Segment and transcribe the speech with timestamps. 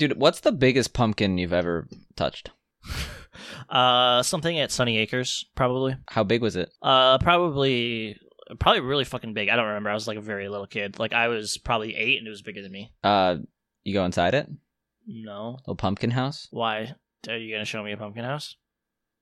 [0.00, 1.86] Dude, what's the biggest pumpkin you've ever
[2.16, 2.50] touched?
[3.68, 5.96] Uh, something at Sunny Acres, probably.
[6.08, 6.70] How big was it?
[6.82, 8.16] Uh, probably,
[8.58, 9.48] probably really fucking big.
[9.48, 9.90] I don't remember.
[9.90, 10.98] I was like a very little kid.
[10.98, 12.92] Like I was probably eight, and it was bigger than me.
[13.04, 13.36] Uh,
[13.84, 14.48] you go inside it?
[15.06, 16.48] No, Little pumpkin house?
[16.50, 16.94] why?
[17.28, 18.56] Are you gonna show me a pumpkin house?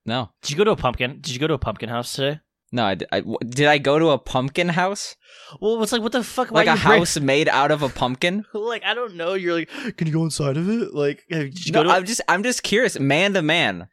[0.06, 1.18] No, Did you go to a pumpkin?
[1.20, 2.40] Did you go to a pumpkin house today?
[2.72, 2.84] No.
[2.86, 5.16] I, d- I- w- did I go to a pumpkin house?
[5.60, 6.50] Well, it's like what the fuck?
[6.50, 8.44] Why Like a you bring- house made out of a pumpkin?
[8.54, 9.34] Like I don't know.
[9.34, 10.94] You're like, can you go inside of it?
[10.94, 11.94] Like, did you No, go to?
[11.94, 13.88] I'm just I'm just curious, man to man.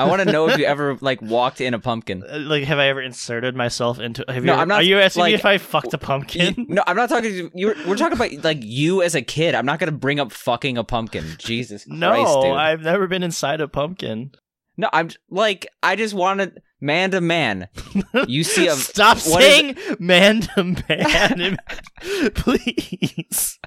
[0.00, 2.24] I want to know if you ever like walked in a pumpkin.
[2.48, 4.24] Like, have I ever inserted myself into?
[4.26, 6.54] Have you No, ever- I'm not, Are you asking me if I fucked a pumpkin?
[6.58, 7.30] You- no, I'm not talking.
[7.30, 9.54] To you we're talking about like you as a kid.
[9.54, 11.24] I'm not gonna bring up fucking a pumpkin.
[11.38, 12.52] Jesus Christ, no, dude.
[12.56, 14.32] I've never been inside a pumpkin.
[14.76, 17.68] No, I'm like I just wanted man to man.
[18.28, 21.58] You see a Stop saying man to man,
[22.34, 23.58] please.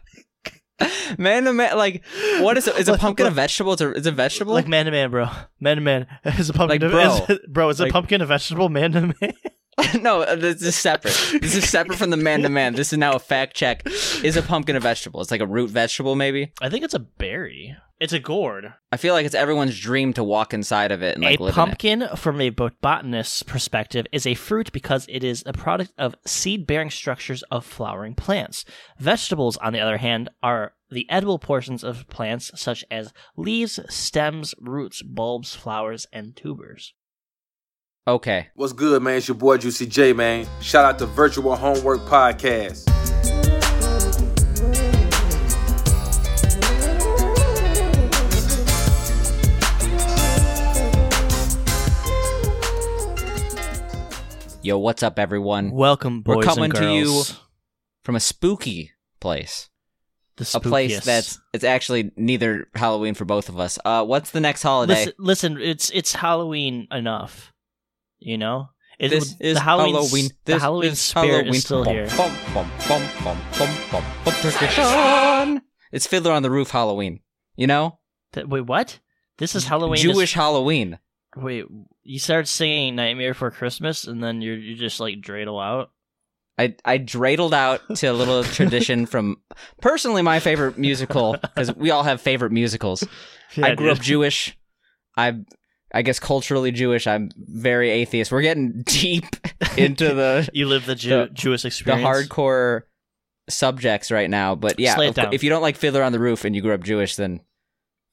[1.17, 1.77] man to man.
[1.77, 2.03] Like
[2.39, 2.77] what is it?
[2.77, 3.73] Is a Like- pumpkin a vegetable?
[3.73, 4.53] Is a, is a vegetable?
[4.53, 5.27] Like man to man, bro.
[5.59, 6.07] Man to man.
[6.25, 6.95] Is a pumpkin Like, a,
[7.27, 7.35] bro.
[7.35, 7.69] is, bro?
[7.69, 8.69] Is a pumpkin a vegetable?
[8.69, 9.33] Man to man.
[10.01, 11.13] no, uh, this is separate.
[11.41, 12.73] This is separate from the man to man.
[12.75, 13.81] This is now a fact check.
[14.23, 15.21] Is a pumpkin a vegetable?
[15.21, 16.51] It's like a root vegetable, maybe.
[16.61, 17.75] I think it's a berry.
[17.99, 18.73] It's a gourd.
[18.93, 21.53] I feel like it's everyone's dream to walk inside of it and like a live
[21.53, 26.15] pumpkin, from a bot- botanist's perspective, is a fruit because it is a product of
[26.25, 28.63] seed bearing structures of flowering plants.
[28.99, 34.55] Vegetables, on the other hand, are the edible portions of plants such as leaves, stems,
[34.61, 36.93] roots, bulbs, flowers, and tubers.
[38.07, 38.47] Okay.
[38.55, 39.17] What's good, man?
[39.17, 40.47] It's your boy Juicy J, man.
[40.61, 42.85] Shout out to Virtual Homework Podcast.
[54.61, 55.71] Yo, what's up, everyone?
[55.71, 57.23] Welcome, boys We're coming to you.
[58.03, 59.69] From a spooky place.
[60.35, 63.79] the a place that's it's actually neither Halloween for both of us.
[63.85, 64.93] Uh, what's the next holiday?
[64.95, 67.53] Listen, listen, it's it's Halloween enough.
[68.19, 69.95] You know, it, this is the Halloween.
[69.95, 70.29] Halloween.
[70.45, 71.53] the This Halloween is spirit Halloween.
[71.55, 72.07] is still Bum, here.
[72.17, 74.33] bum, bum, bum, bum, bum, bum,
[74.75, 75.61] bum.
[75.91, 77.21] It's Fiddler on the Roof Halloween.
[77.55, 77.99] You know,
[78.33, 78.99] Th- Wait, what?
[79.37, 80.01] This is Halloween.
[80.01, 80.99] Jewish Is, Halloween.
[81.35, 81.65] wait,
[82.09, 85.91] you start singing "Nightmare Before Christmas" and then you you just like dreidel out.
[86.57, 89.37] I I dreidled out to a little tradition from
[89.79, 93.03] personally my favorite musical because we all have favorite musicals.
[93.61, 94.57] I grew up Jewish.
[95.15, 95.39] I
[95.93, 97.05] I guess culturally Jewish.
[97.05, 98.31] I'm very atheist.
[98.31, 99.25] We're getting deep
[99.77, 102.05] into the You live the, Jew- the- Jewish the experience.
[102.05, 102.81] hardcore
[103.49, 104.55] subjects right now.
[104.55, 105.33] But yeah, down.
[105.33, 107.41] if you don't like Fiddler on the Roof and you grew up Jewish, then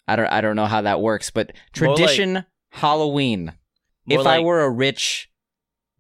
[0.06, 1.30] I don't I don't know how that works.
[1.30, 3.52] But More like- tradition Halloween.
[4.06, 5.30] More if I were a rich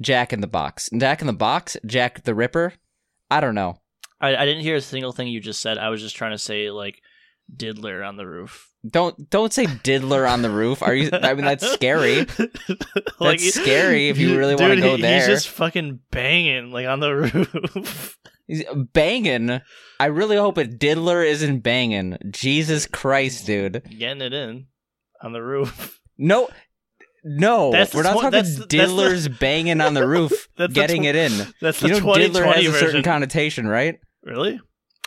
[0.00, 2.74] Jack in the Box, Jack in the Box, Jack the Ripper,
[3.30, 3.80] I don't know.
[4.20, 5.78] I, I didn't hear a single thing you just said.
[5.78, 7.00] I was just trying to say like
[7.54, 8.70] diddler on the roof.
[8.88, 10.82] Don't don't say diddler on the roof.
[10.82, 11.10] Are you?
[11.12, 12.26] I mean, that's scary.
[13.18, 15.18] That's scary if you really wanna dude, go he- there.
[15.18, 18.18] He's just fucking banging like on the roof.
[18.46, 19.60] He's banging.
[19.98, 22.16] I really hope a diddler isn't banging.
[22.30, 23.82] Jesus Christ, dude.
[23.98, 24.66] Getting it in
[25.20, 26.00] on the roof.
[26.16, 26.48] No,
[27.28, 30.48] no, That's we're not tw- talking that's the- that's the- diddlers banging on the roof,
[30.56, 31.32] That's the getting tw- it in.
[31.60, 33.96] That's the You know, diddler has a certain connotation, right?
[34.22, 34.60] really?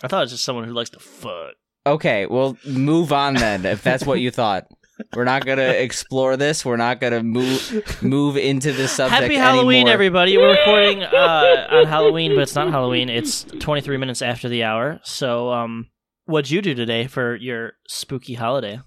[0.04, 1.54] I thought it was just someone who likes to fuck.
[1.88, 3.66] Okay, well, move on then.
[3.66, 4.66] If that's what you thought,
[5.16, 6.64] we're not gonna explore this.
[6.66, 9.22] We're not gonna move move into this subject.
[9.22, 9.94] Happy Halloween, anymore.
[9.94, 10.38] everybody!
[10.38, 13.10] We're recording uh, on Halloween, but it's not Halloween.
[13.10, 15.00] It's 23 minutes after the hour.
[15.04, 15.88] So, um,
[16.26, 18.82] what'd you do today for your spooky holiday?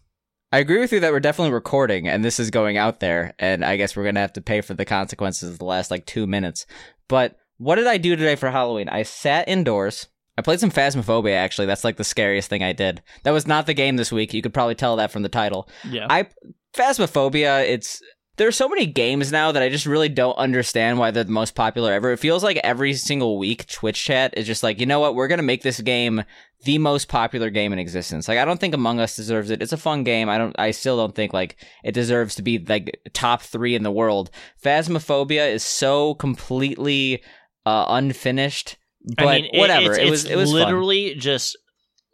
[0.53, 3.65] I agree with you that we're definitely recording and this is going out there, and
[3.65, 6.27] I guess we're gonna have to pay for the consequences of the last like two
[6.27, 6.67] minutes.
[7.09, 8.89] But what did I do today for Halloween?
[8.89, 10.09] I sat indoors.
[10.37, 11.67] I played some Phasmophobia actually.
[11.67, 13.03] That's like the scariest thing I did.
[13.23, 14.35] That was not the game this week.
[14.35, 15.69] You could probably tell that from the title.
[15.89, 16.29] Yeah, I
[16.75, 18.03] Phasmophobia, it's
[18.37, 21.55] there's so many games now that I just really don't understand why they're the most
[21.55, 22.13] popular ever.
[22.13, 25.29] It feels like every single week Twitch chat is just like, you know what, we're
[25.29, 26.25] gonna make this game
[26.65, 28.29] the most popular game in existence.
[28.29, 29.61] Like I don't think Among Us deserves it.
[29.61, 30.29] It's a fun game.
[30.29, 33.83] I don't I still don't think like it deserves to be like top three in
[33.83, 34.31] the world.
[34.65, 37.23] Phasmophobia is so completely
[37.67, 38.77] uh unfinished.
[39.17, 39.93] But I mean, it- whatever.
[39.93, 40.61] It's, it was it was fun.
[40.61, 41.59] literally just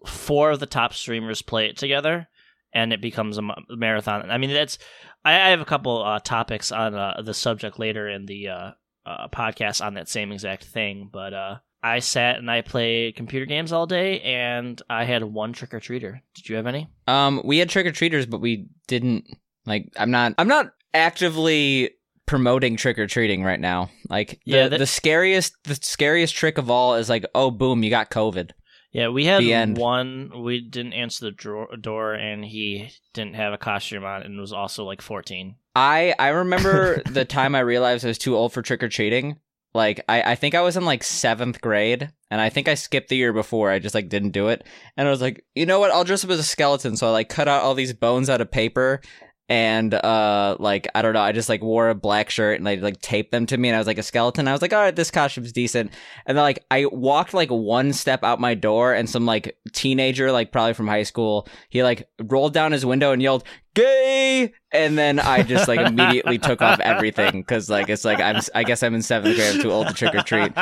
[0.06, 2.28] four of the top streamers play it together,
[2.72, 4.30] and it becomes a marathon.
[4.30, 4.78] I mean, that's.
[5.24, 8.70] I, I have a couple uh, topics on uh, the subject later in the uh,
[9.06, 13.46] uh, podcast on that same exact thing, but uh, I sat and I played computer
[13.46, 16.20] games all day, and I had one trick or treater.
[16.34, 16.88] Did you have any?
[17.06, 19.26] Um, we had trick or treaters, but we didn't
[19.66, 19.92] like.
[19.96, 20.34] I'm not.
[20.38, 21.90] I'm not actively
[22.26, 23.90] promoting trick or treating right now.
[24.10, 27.82] Like, the, Yeah, that- the scariest, the scariest trick of all is like, oh, boom,
[27.82, 28.50] you got COVID.
[28.90, 29.76] Yeah, we had The end.
[29.76, 30.32] one.
[30.42, 34.52] We didn't answer the drawer, door, and he didn't have a costume on, and was
[34.52, 35.56] also like fourteen.
[35.76, 39.38] I I remember the time I realized I was too old for trick or treating.
[39.74, 43.10] Like I, I think I was in like seventh grade, and I think I skipped
[43.10, 43.70] the year before.
[43.70, 45.90] I just like didn't do it, and I was like, you know what?
[45.90, 46.96] I'll dress up as a skeleton.
[46.96, 49.02] So I like cut out all these bones out of paper,
[49.48, 51.22] and uh, like I don't know.
[51.22, 53.76] I just like wore a black shirt and they like taped them to me, and
[53.76, 54.46] I was like a skeleton.
[54.46, 55.92] I was like, all right, this costume's decent.
[56.26, 60.30] And then like I walked like one step out my door, and some like teenager,
[60.32, 63.44] like probably from high school, he like rolled down his window and yelled,
[63.82, 68.40] "Gay!" And then I just like immediately took off everything because like it's like I'm
[68.54, 69.54] I guess I'm in seventh grade.
[69.56, 70.52] I'm too old to trick or treat.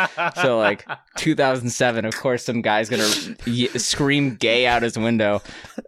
[0.42, 0.86] So like
[1.16, 3.08] 2007, of course, some guy's gonna
[3.46, 5.42] y- scream "gay" out his window.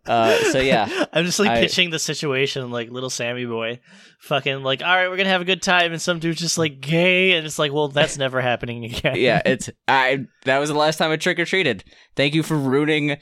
[0.06, 3.80] Uh, so yeah, I'm just like I- pitching the situation like little Sammy boy,
[4.20, 6.80] fucking like, all right, we're gonna have a good time, and some dude's just like
[6.80, 9.14] gay, and it's like, well, that's never happening again.
[9.16, 9.42] yeah.
[9.44, 10.26] It's I.
[10.44, 11.84] That was the last time I trick or treated.
[12.16, 13.18] Thank you for ruining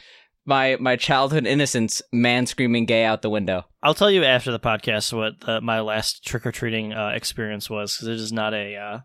[0.47, 2.01] my my childhood innocence.
[2.13, 3.65] Man screaming "gay" out the window.
[3.83, 7.69] I'll tell you after the podcast what the, my last trick or treating uh, experience
[7.69, 8.99] was because it is not a uh,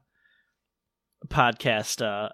[1.27, 2.01] podcast.
[2.01, 2.29] Uh,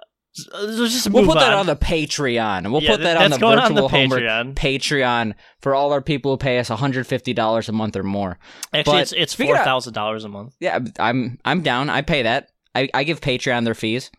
[0.53, 1.59] let's just We'll put that on.
[1.61, 2.59] on the Patreon.
[2.59, 4.53] and We'll Yeah, put that on the going on virtual the Patreon.
[4.55, 8.37] Patreon for all our people who pay us $150 a month or more.
[8.73, 10.53] Actually, but it's it's four thousand dollars a month.
[10.59, 11.89] Yeah, I'm I'm down.
[11.89, 12.49] I pay that.
[12.75, 14.11] I, I give Patreon their fees.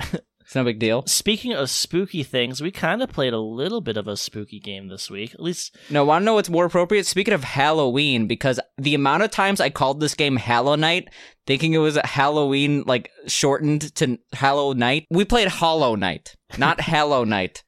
[0.54, 1.02] it's no big deal.
[1.06, 4.86] Speaking of spooky things, we kind of played a little bit of a spooky game
[4.86, 5.34] this week.
[5.34, 7.06] At least, No, want to know what's more appropriate?
[7.06, 11.08] Speaking of Halloween, because the amount of times I called this game Hallow Night,
[11.44, 16.80] thinking it was a Halloween, like shortened to Hallow Night, we played Hollow Knight, not
[16.82, 17.64] Hallow Night.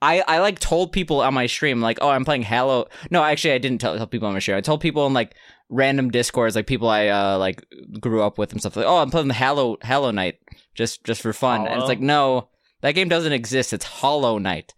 [0.00, 3.52] I, I like told people on my stream like oh I'm playing Hallow no actually
[3.52, 5.36] I didn't tell, tell people on my stream I told people in like
[5.72, 7.64] random discords like people I uh like
[7.98, 10.38] grew up with and stuff like oh I'm playing the Hallow Hallow Night
[10.74, 12.48] just just for fun and it's like no
[12.82, 14.74] that game doesn't exist it's Hollow Knight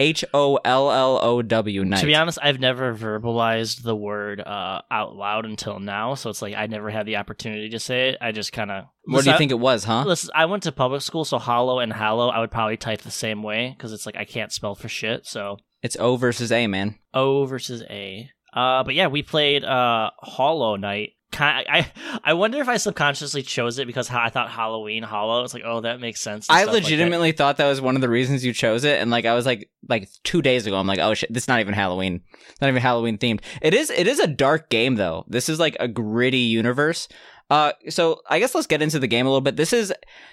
[0.00, 4.40] H O L L O W Knight to be honest, I've never verbalized the word
[4.40, 6.14] uh, out loud until now.
[6.14, 8.18] So it's like I never had the opportunity to say it.
[8.20, 8.84] I just kind of.
[9.06, 10.04] What do you think it was, huh?
[10.06, 13.10] Listen, I went to public school, so hollow and hallow, I would probably type the
[13.10, 15.26] same way because it's like I can't spell for shit.
[15.26, 16.96] So It's O versus A, man.
[17.12, 18.30] O versus A.
[18.58, 21.12] Uh, but yeah, we played uh Hollow Knight.
[21.38, 21.86] I
[22.24, 25.44] I wonder if I subconsciously chose it because I thought Halloween Hollow.
[25.44, 26.48] It's like, oh, that makes sense.
[26.50, 26.90] I stuff like that.
[26.90, 29.46] legitimately thought that was one of the reasons you chose it, and like I was
[29.46, 32.22] like, like two days ago, I'm like, oh shit, this is not even Halloween,
[32.60, 33.42] not even Halloween themed.
[33.62, 35.24] It is, it is a dark game though.
[35.28, 37.06] This is like a gritty universe.
[37.50, 39.56] Uh, so I guess let's get into the game a little bit.
[39.56, 39.92] This is,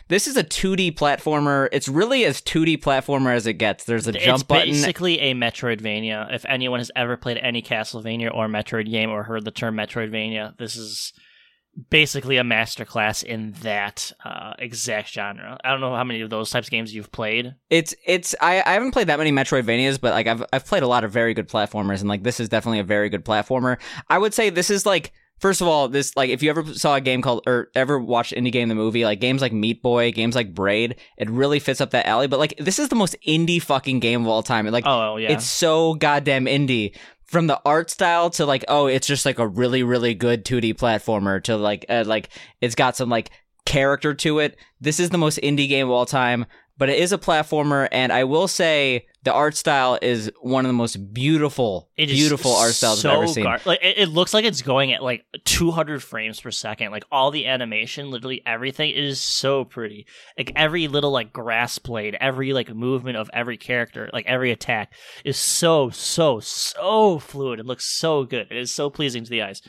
[0.09, 1.69] this is a 2D platformer.
[1.71, 3.85] It's really as 2D platformer as it gets.
[3.85, 4.69] There's a it's jump button.
[4.69, 6.33] It's basically a Metroidvania.
[6.33, 10.57] If anyone has ever played any Castlevania or Metroid game or heard the term Metroidvania,
[10.57, 11.13] this is
[11.89, 15.57] basically a masterclass in that uh, exact genre.
[15.63, 17.53] I don't know how many of those types of games you've played.
[17.69, 20.87] It's it's I, I haven't played that many Metroidvanias, but like I've I've played a
[20.87, 23.77] lot of very good platformers, and like this is definitely a very good platformer.
[24.09, 25.11] I would say this is like
[25.45, 28.33] first of all, this like if you ever saw a game called or ever watched
[28.33, 31.79] Indie Game the movie, like games like Meat Boy, games like Braid, it really fits
[31.79, 32.25] up that alley.
[32.25, 34.65] But like this is the most indie fucking game of all time.
[34.65, 36.95] And like Oh yeah, it's so goddamn indie.
[37.25, 40.75] From the art style to like, oh, it's just like a really, really good 2D
[40.75, 42.29] platformer to like, uh, like
[42.61, 43.29] it's got some like
[43.65, 44.57] character to it.
[44.81, 46.45] This is the most indie game of all time,
[46.77, 50.69] but it is a platformer, and I will say the art style is one of
[50.69, 53.43] the most beautiful, beautiful art styles so I've ever seen.
[53.43, 56.91] gar- like it, it looks like it's going at like 200 frames per second.
[56.91, 60.05] Like all the animation, literally everything is so pretty.
[60.37, 64.93] Like every little like grass blade, every like movement of every character, like every attack
[65.23, 67.59] is so so so fluid.
[67.59, 68.47] It looks so good.
[68.51, 69.61] It is so pleasing to the eyes.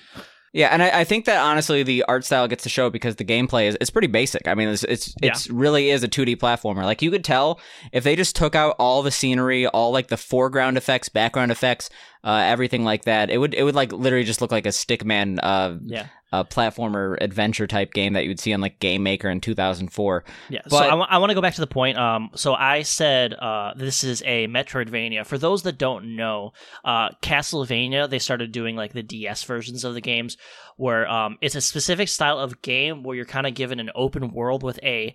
[0.56, 3.26] Yeah, and I, I think that honestly the art style gets to show because the
[3.26, 4.48] gameplay is it's pretty basic.
[4.48, 6.82] I mean, it's it's, it's really is a 2D platformer.
[6.82, 7.60] Like you could tell
[7.92, 11.90] if they just took out all the scenery, all like the foreground effects, background effects,
[12.26, 15.38] uh, everything like that, it would it would like literally just look like a Stickman
[15.42, 19.30] uh, Yeah, uh platformer adventure type game that you would see on like Game Maker
[19.30, 20.24] in 2004.
[20.50, 20.60] yeah.
[20.66, 21.96] so But- I want to go back to the point.
[21.96, 25.24] Um, so I said uh, this is a Metroidvania.
[25.24, 26.52] For those that don't know,
[26.84, 30.36] uh, Castlevania they started doing like the DS versions of the games,
[30.76, 34.32] where um, it's a specific style of game where you're kind of given an open
[34.32, 35.14] world with a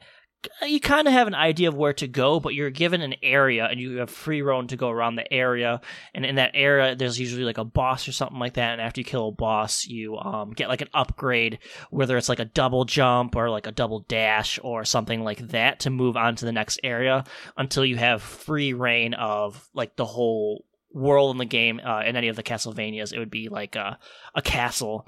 [0.65, 3.65] you kind of have an idea of where to go, but you're given an area
[3.65, 5.81] and you have free roam to go around the area.
[6.13, 8.73] And in that area, there's usually like a boss or something like that.
[8.73, 12.39] And after you kill a boss, you um, get like an upgrade, whether it's like
[12.39, 16.35] a double jump or like a double dash or something like that to move on
[16.35, 17.23] to the next area
[17.57, 21.79] until you have free reign of like the whole world in the game.
[21.83, 23.97] Uh, in any of the Castlevanias, it would be like a,
[24.35, 25.07] a castle.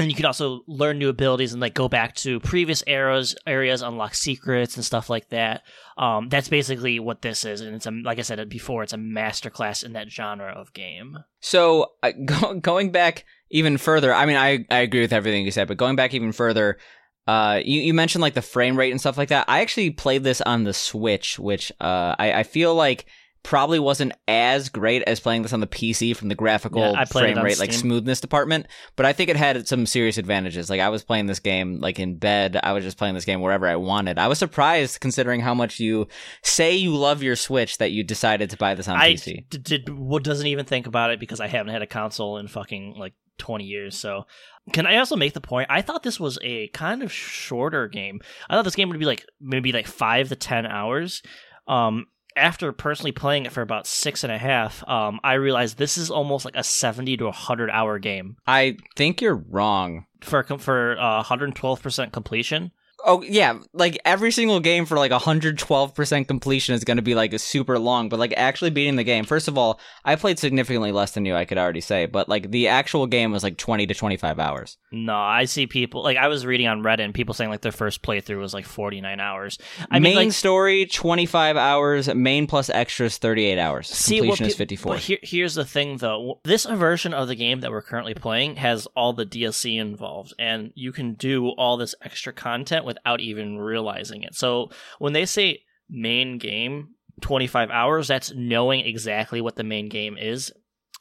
[0.00, 3.82] And you can also learn new abilities and like go back to previous eras areas
[3.82, 5.62] unlock secrets and stuff like that
[5.98, 8.96] um, that's basically what this is and it's a, like i said before it's a
[8.96, 14.36] masterclass in that genre of game So uh, go, going back even further, I mean,
[14.36, 16.78] I, I agree with everything you said, but going back even further,
[17.26, 19.44] uh, you, you mentioned like the frame rate and stuff like that.
[19.48, 23.06] I actually played this on the Switch, which uh, I, I feel like
[23.42, 27.38] probably wasn't as great as playing this on the PC from the graphical Yeah, frame
[27.38, 28.66] rate, like smoothness department.
[28.96, 30.68] But I think it had some serious advantages.
[30.68, 32.58] Like I was playing this game like in bed.
[32.62, 34.18] I was just playing this game wherever I wanted.
[34.18, 36.06] I was surprised considering how much you
[36.42, 39.48] say you love your Switch that you decided to buy this on i PC.
[39.48, 42.46] d- did what doesn't even think about it because i haven't had a console in
[42.48, 44.24] fucking like 20 years so
[44.72, 48.20] can i also make the point i thought this was a kind of shorter game
[48.48, 51.22] i thought this game would be like maybe like five to ten hours
[51.68, 52.06] um
[52.40, 56.10] after personally playing it for about six and a half um i realized this is
[56.10, 60.06] almost like a 70 to 100 hour game I think you're wrong.
[60.20, 62.72] for for uh, 112% completion
[63.04, 67.32] Oh yeah, like every single game for like 112% completion is going to be like
[67.32, 69.24] a super long, but like actually beating the game.
[69.24, 72.50] First of all, I played significantly less than you, I could already say, but like
[72.50, 74.76] the actual game was like 20 to 25 hours.
[74.92, 77.72] no i see people like i was reading on reddit and people saying like their
[77.72, 79.58] first playthrough was like 49 hours
[79.90, 83.88] i main mean like story 25 hours, main plus extras 38 hours.
[83.88, 84.92] See, completion what is pe- 54.
[84.94, 86.40] But here, here's the thing, though.
[86.44, 90.72] This version of the game that we're currently playing has all the DLC involved, and
[90.74, 94.34] you can do all this extra content without even realizing it.
[94.34, 100.16] So when they say main game, 25 hours, that's knowing exactly what the main game
[100.18, 100.52] is.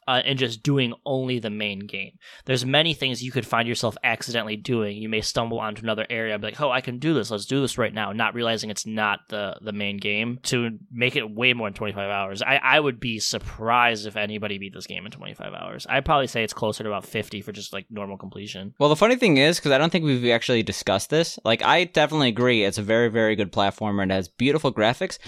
[0.09, 2.17] Uh, and just doing only the main game.
[2.45, 4.97] There's many things you could find yourself accidentally doing.
[4.97, 7.29] You may stumble onto another area, be like, "Oh, I can do this.
[7.29, 10.39] Let's do this right now," not realizing it's not the the main game.
[10.45, 14.57] To make it way more than 25 hours, I I would be surprised if anybody
[14.57, 15.85] beat this game in 25 hours.
[15.87, 18.73] I'd probably say it's closer to about 50 for just like normal completion.
[18.79, 21.83] Well, the funny thing is, because I don't think we've actually discussed this, like, I
[21.83, 22.63] definitely agree.
[22.63, 25.19] It's a very, very good platformer and has beautiful graphics.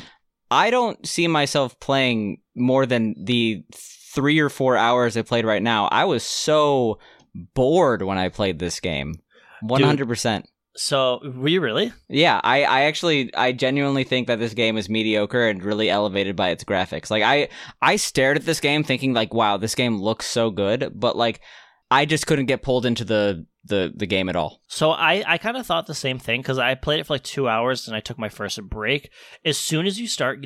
[0.49, 3.63] I don't see myself playing more than the
[4.13, 5.87] three or four hours I played right now.
[5.87, 6.99] I was so
[7.33, 9.15] bored when I played this game.
[9.63, 10.45] 100%.
[10.75, 11.91] So were you really?
[12.07, 16.35] Yeah, I, I actually I genuinely think that this game is mediocre and really elevated
[16.37, 17.11] by its graphics.
[17.11, 17.49] Like I
[17.81, 21.41] I stared at this game thinking like, wow, this game looks so good, but like
[21.91, 24.61] I just couldn't get pulled into the the, the game at all.
[24.67, 27.23] So I, I kind of thought the same thing because I played it for like
[27.23, 29.11] two hours and I took my first break.
[29.45, 30.43] As soon as you start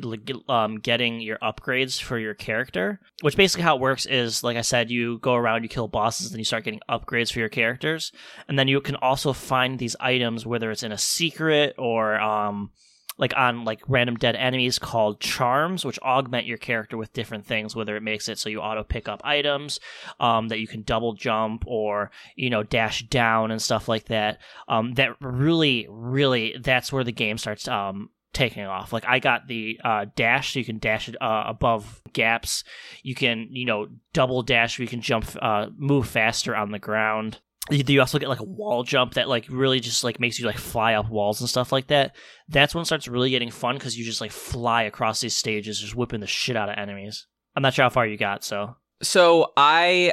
[0.48, 4.62] um, getting your upgrades for your character, which basically how it works is, like I
[4.62, 8.12] said, you go around, you kill bosses, then you start getting upgrades for your characters,
[8.48, 12.70] and then you can also find these items, whether it's in a secret or um,
[13.18, 17.74] like on like random dead enemies called charms, which augment your character with different things,
[17.74, 19.80] whether it makes it so you auto pick up items,
[20.20, 24.38] um, that you can double jump or, you know, dash down and stuff like that.
[24.68, 28.92] Um, that really, really, that's where the game starts, um, taking off.
[28.92, 32.64] Like I got the uh, dash, so you can dash it uh, above gaps.
[33.02, 36.78] You can, you know, double dash, where you can jump, uh, move faster on the
[36.78, 37.40] ground.
[37.70, 40.46] You you also get like a wall jump that like really just like makes you
[40.46, 42.14] like fly up walls and stuff like that.
[42.48, 45.80] That's when it starts really getting fun because you just like fly across these stages,
[45.80, 47.26] just whipping the shit out of enemies.
[47.56, 50.12] I'm not sure how far you got, so So I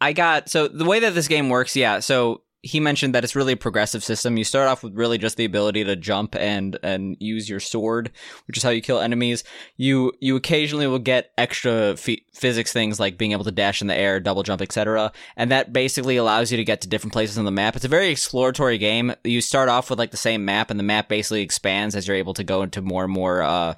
[0.00, 2.00] I got so the way that this game works, yeah.
[2.00, 4.36] So he mentioned that it's really a progressive system.
[4.36, 8.10] You start off with really just the ability to jump and and use your sword,
[8.46, 9.44] which is how you kill enemies.
[9.76, 13.86] You you occasionally will get extra f- physics things like being able to dash in
[13.86, 15.12] the air, double jump, etc.
[15.36, 17.76] And that basically allows you to get to different places on the map.
[17.76, 19.14] It's a very exploratory game.
[19.22, 22.16] You start off with like the same map, and the map basically expands as you're
[22.16, 23.42] able to go into more and more.
[23.42, 23.74] uh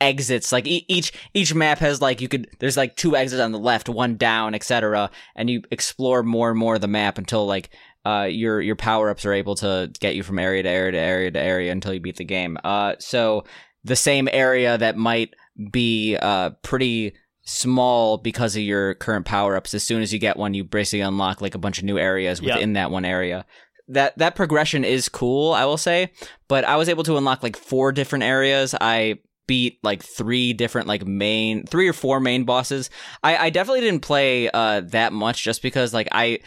[0.00, 3.52] exits like e- each each map has like you could there's like two exits on
[3.52, 7.44] the left one down etc and you explore more and more of the map until
[7.44, 7.68] like
[8.06, 11.30] uh your your power-ups are able to get you from area to area to area
[11.30, 12.56] to area until you beat the game.
[12.64, 13.44] Uh so
[13.84, 15.34] the same area that might
[15.70, 20.54] be uh pretty small because of your current power-ups as soon as you get one
[20.54, 23.44] you basically unlock like a bunch of new areas within that one area.
[23.88, 26.12] That that progression is cool i will say
[26.46, 28.74] but i was able to unlock like four different areas.
[28.80, 29.18] I
[29.50, 32.88] beat like three different like main three or four main bosses.
[33.24, 36.38] I i definitely didn't play uh that much just because like i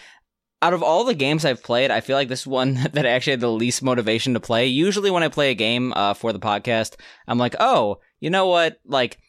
[0.64, 3.32] out of all the games I've played, I feel like this one that I actually
[3.32, 4.66] had the least motivation to play.
[4.66, 6.96] Usually, when I play a game uh, for the podcast,
[7.28, 8.80] I'm like, oh, you know what?
[8.86, 9.20] Like,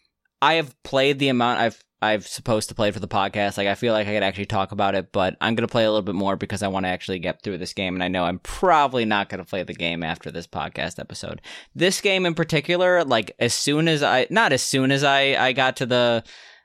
[0.41, 3.57] I have played the amount I've I've supposed to play for the podcast.
[3.57, 5.91] Like, I feel like I could actually talk about it, but I'm gonna play a
[5.91, 8.25] little bit more because I want to actually get through this game, and I know
[8.25, 11.43] I'm probably not gonna play the game after this podcast episode.
[11.75, 15.53] This game in particular, like, as soon as I not as soon as I I
[15.53, 16.23] got to the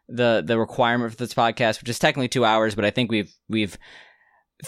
[0.08, 3.34] the the requirement for this podcast, which is technically two hours, but I think we've
[3.48, 3.76] we've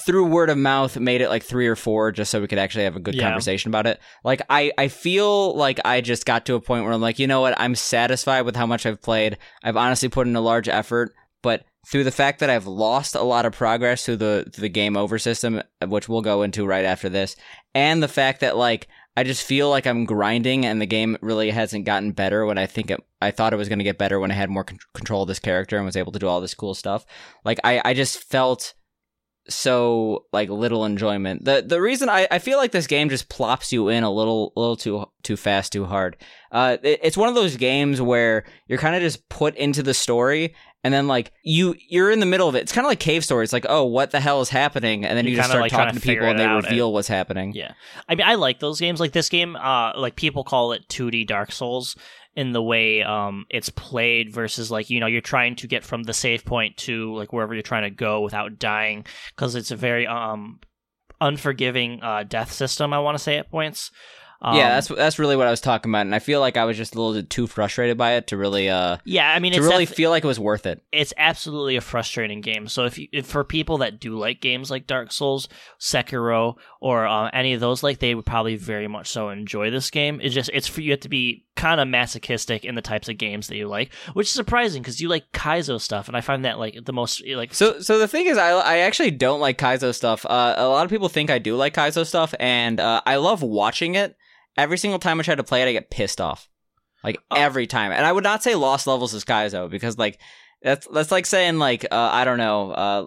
[0.05, 2.85] through word of mouth made it like three or four just so we could actually
[2.85, 3.23] have a good Yeah.
[3.23, 3.99] conversation about it.
[4.23, 7.27] Like I, I feel like I just got to a point where I'm like, you
[7.27, 9.37] know what, I'm satisfied with how much I've played.
[9.63, 13.21] I've honestly put in a large effort, but through the fact that I've lost a
[13.23, 16.85] lot of progress through the through the game over system, which we'll go into right
[16.85, 17.35] after this,
[17.73, 21.49] and the fact that like I just feel like I'm grinding and the game really
[21.49, 24.21] hasn't gotten better when I think it, I thought it was going to get better
[24.21, 26.39] when I had more con- control of this character and was able to do all
[26.39, 27.05] this cool stuff.
[27.43, 28.73] Like I, I just felt
[29.49, 31.45] so like little enjoyment.
[31.45, 34.53] The the reason I, I feel like this game just plops you in a little
[34.55, 36.17] little too too fast, too hard.
[36.51, 39.93] Uh, it- it's one of those games where you're kind of just put into the
[39.93, 40.53] story.
[40.83, 42.63] And then, like you, you're in the middle of it.
[42.63, 43.43] It's kind of like cave story.
[43.43, 45.05] It's like, oh, what the hell is happening?
[45.05, 47.07] And then you, You just start like, talking to to people, and they reveal what's
[47.07, 47.53] happening.
[47.53, 47.73] Yeah.
[48.09, 48.99] I mean, I like those games.
[48.99, 51.95] Like this game, uh, like people call it 2D Dark Souls
[52.35, 56.03] in the way um it's played versus like you know you're trying to get from
[56.03, 59.75] the save point to like wherever you're trying to go without dying because it's a
[59.75, 60.59] very um
[61.19, 62.93] unforgiving uh death system.
[62.93, 63.91] I want to say at points.
[64.43, 66.65] Um, yeah, that's that's really what I was talking about, and I feel like I
[66.65, 69.31] was just a little bit too frustrated by it to really, uh, yeah.
[69.31, 70.81] I mean, to really def- feel like it was worth it.
[70.91, 72.67] it's absolutely a frustrating game.
[72.67, 75.47] So if, you, if for people that do like games like Dark Souls,
[75.79, 79.91] Sekiro, or uh, any of those, like they would probably very much so enjoy this
[79.91, 80.19] game.
[80.21, 83.17] It's just it's for you have to be kind of masochistic in the types of
[83.19, 86.43] games that you like, which is surprising because you like Kaizo stuff, and I find
[86.43, 89.59] that like the most like So, so the thing is, I, I actually don't like
[89.59, 90.25] Kaizo stuff.
[90.25, 93.43] Uh, a lot of people think I do like Kaizo stuff, and uh, I love
[93.43, 94.17] watching it.
[94.57, 96.49] Every single time I try to play it, I get pissed off,
[97.03, 97.35] like Oh.
[97.37, 97.91] every time.
[97.91, 100.19] And I would not say Lost Levels is Kaizo because, like,
[100.63, 102.71] that's that's like saying like uh, I don't know.
[102.71, 103.05] Uh,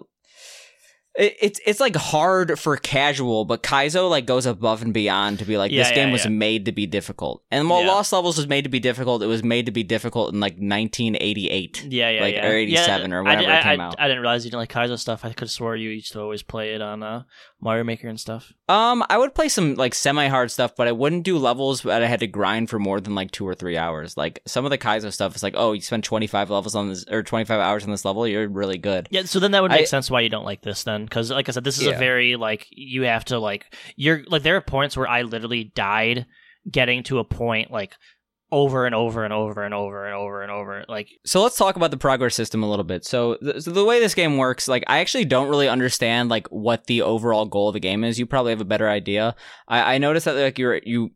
[1.17, 5.45] it, it's it's like hard for casual, but Kaizo like goes above and beyond to
[5.45, 6.31] be like Yeah, this yeah, game was yeah.
[6.31, 7.43] made to be difficult.
[7.51, 7.85] And while.
[7.85, 10.53] Lost Levels was made to be difficult, it was made to be difficult in like
[11.09, 11.85] 1988.
[11.89, 13.95] yeah yeah like, yeah or 87 or I whenever did- it I, came I, out.
[13.99, 15.23] I didn't realize you didn't like Kaizo stuff.
[15.25, 17.23] I could have swore you used to always play it on uh,
[17.61, 18.53] Mario Maker and stuff.
[18.67, 22.07] Um, I would play some like semi-hard stuff, but I wouldn't do levels that I
[22.07, 24.17] had to grind for more than like two or three hours.
[24.17, 27.05] Like some of the Kaizo stuff is like, oh, you spend twenty-five levels on this
[27.09, 29.07] or twenty-five hours on this level, you're really good.
[29.11, 31.31] Yeah, so then that would make I- sense why you don't like this then, because
[31.31, 31.93] like I said, this is Yeah.
[31.93, 35.65] a very like you have to like you're like there are points where I literally
[35.75, 36.25] died
[36.69, 37.93] getting to a point like
[38.51, 41.75] over and over and over and over and over and over like So let's talk
[41.75, 43.03] about the progress system a little bit.
[43.03, 46.47] So the, so the way this game works, like I actually don't really understand like
[46.47, 48.19] what the overall goal of the game is.
[48.19, 49.35] You probably have a better idea.
[49.67, 51.11] I, I noticed that like you're you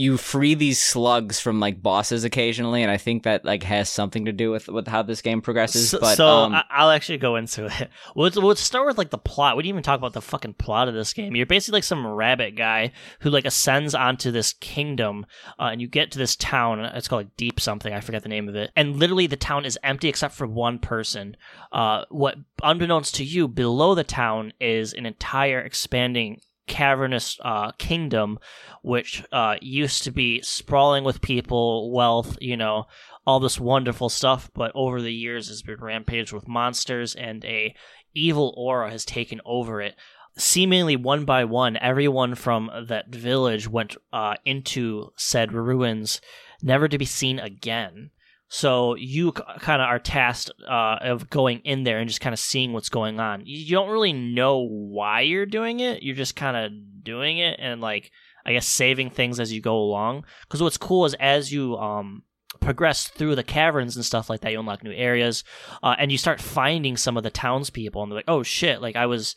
[0.00, 4.26] you free these slugs from like bosses occasionally, and I think that like has something
[4.26, 5.90] to do with with how this game progresses.
[5.90, 7.90] so, but so um, I, I'll actually go into it.
[8.14, 9.56] Let's, let's start with like the plot.
[9.56, 11.34] We didn't even talk about the fucking plot of this game.
[11.34, 15.26] You're basically like some rabbit guy who like ascends onto this kingdom,
[15.58, 16.78] uh, and you get to this town.
[16.80, 17.92] It's called like Deep something.
[17.92, 18.70] I forget the name of it.
[18.76, 21.36] And literally, the town is empty except for one person.
[21.72, 28.38] Uh, what unbeknownst to you, below the town is an entire expanding cavernous uh, kingdom,
[28.82, 32.84] which uh, used to be sprawling with people, wealth, you know,
[33.26, 34.50] all this wonderful stuff.
[34.54, 37.74] But over the years, has been rampaged with monsters, and a
[38.14, 39.96] evil aura has taken over it.
[40.36, 46.20] Seemingly one by one, everyone from that village went uh, into said ruins,
[46.62, 48.10] never to be seen again.
[48.48, 52.38] So you kind of are tasked uh, of going in there and just kind of
[52.38, 53.42] seeing what's going on.
[53.44, 56.02] You don't really know why you're doing it.
[56.02, 56.72] You're just kind of
[57.04, 58.10] doing it and like
[58.46, 60.24] I guess saving things as you go along.
[60.42, 62.22] Because what's cool is as you um
[62.60, 65.44] progress through the caverns and stuff like that, you unlock new areas,
[65.82, 68.96] uh, and you start finding some of the townspeople, and they're like, "Oh shit!" Like
[68.96, 69.36] I was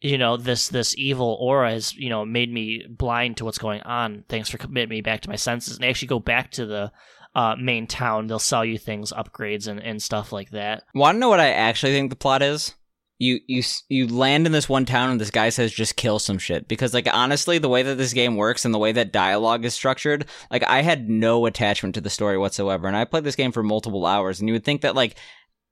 [0.00, 3.80] you know this this evil aura has you know made me blind to what's going
[3.82, 6.66] on thanks for committing me back to my senses and they actually go back to
[6.66, 6.92] the
[7.36, 10.84] uh, main town they'll sell you things upgrades and, and stuff like that.
[10.94, 12.74] Want to know what I actually think the plot is?
[13.18, 16.38] You you you land in this one town and this guy says just kill some
[16.38, 16.66] shit.
[16.66, 19.74] Because like honestly the way that this game works and the way that dialogue is
[19.74, 22.88] structured like I had no attachment to the story whatsoever.
[22.88, 25.16] And I played this game for multiple hours and you would think that like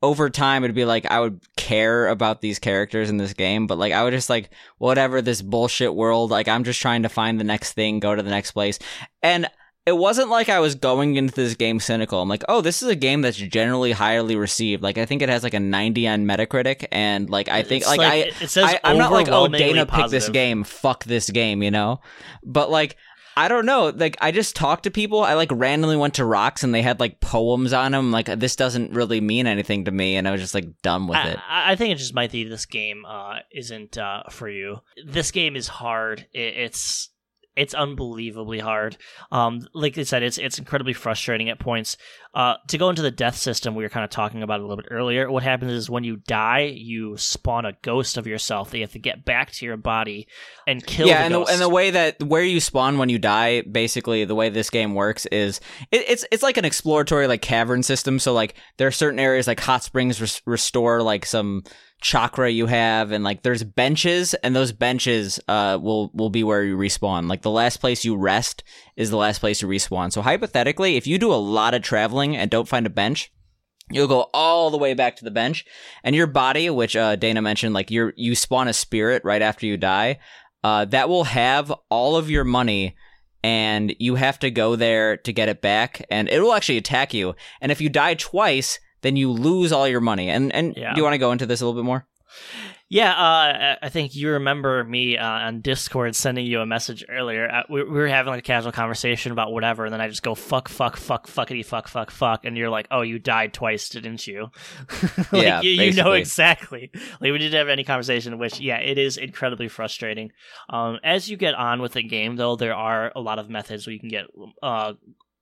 [0.03, 3.79] over time it'd be like I would care about these characters in this game but
[3.79, 7.41] like I would just like whatever this bullshit world like I'm just trying to find
[7.41, 8.79] the next thing go to the next place.
[9.23, 9.49] And
[9.87, 12.23] it wasn't like I was going into this game cynical.
[12.23, 14.83] I'm like, oh, this is a game that's generally highly received.
[14.83, 17.91] Like, I think it has like a 90 on Metacritic, and like, I think It's
[17.91, 20.65] like, I, it, says I, I'm not like, oh, Dana picked this game.
[20.65, 22.01] Fuck this game, you know.
[22.43, 22.97] But like,
[23.37, 23.93] I don't know.
[23.95, 25.21] Like, I just talked to people.
[25.23, 28.11] I like randomly went to rocks, and they had like poems on them.
[28.11, 31.19] Like, this doesn't really mean anything to me, and I was just like done with
[31.19, 31.39] I, it.
[31.47, 34.81] I I think it just might be this game uh, isn't uh, for you.
[35.05, 36.27] This game is hard.
[36.33, 37.11] It, it's
[37.57, 38.97] it's unbelievably hard.
[39.31, 41.97] Um, like I said, it's it's incredibly frustrating at points.
[42.35, 44.77] Uh, to go into the death system, we were kind of talking about a little
[44.77, 45.31] bit earlier.
[45.31, 48.93] What happens is when you die, you spawn a ghost of yourself that you have
[48.93, 50.27] to get back to your body
[50.67, 51.07] and kill.
[51.07, 54.25] yeah, the and the, and the way that where you spawn when you die, basically
[54.25, 55.61] the way this game works is
[55.93, 58.19] it, it's it's like an exploratory like cavern system.
[58.19, 61.63] So like there are certain areas like hot springs res- restore like some
[62.01, 66.65] chakra you have, and like there's benches, and those benches uh will will be where
[66.65, 67.29] you respawn.
[67.29, 68.63] Like the last place you rest
[68.97, 70.13] is the last place you respawn.
[70.13, 73.31] So hypothetically, if you do a lot of traveling and don't find a bench.
[73.91, 75.67] You'll go all the way back to the bench,
[76.03, 79.67] and your body, which uh, Dana mentioned, like you you spawn a spirit right after
[79.67, 80.21] you die
[80.65, 82.97] uh, that will have all of your money
[83.45, 87.13] and you have to go there to get it back and it will actually attack
[87.13, 90.93] you and if you die twice then you lose all your money and and Yeah.
[90.93, 92.07] do you want to go into this a little bit more
[92.91, 97.49] Yeah, uh, I think you remember me uh, on Discord sending you a message earlier.
[97.51, 100.23] Uh, we, we were having like a casual conversation about whatever, and then I just
[100.23, 103.89] go fuck, fuck, fuck, fuckity, fuck, fuck, fuck, and you're like, "Oh, you died twice,
[103.89, 104.49] didn't you?"
[105.33, 106.91] like, Yeah, you, you know exactly.
[107.21, 110.31] Like we didn't have any conversation, which yeah, it is incredibly frustrating.
[110.69, 113.87] Um, as you get on with the game, though, there are a lot of methods
[113.87, 114.27] where you can get
[114.63, 114.93] uh,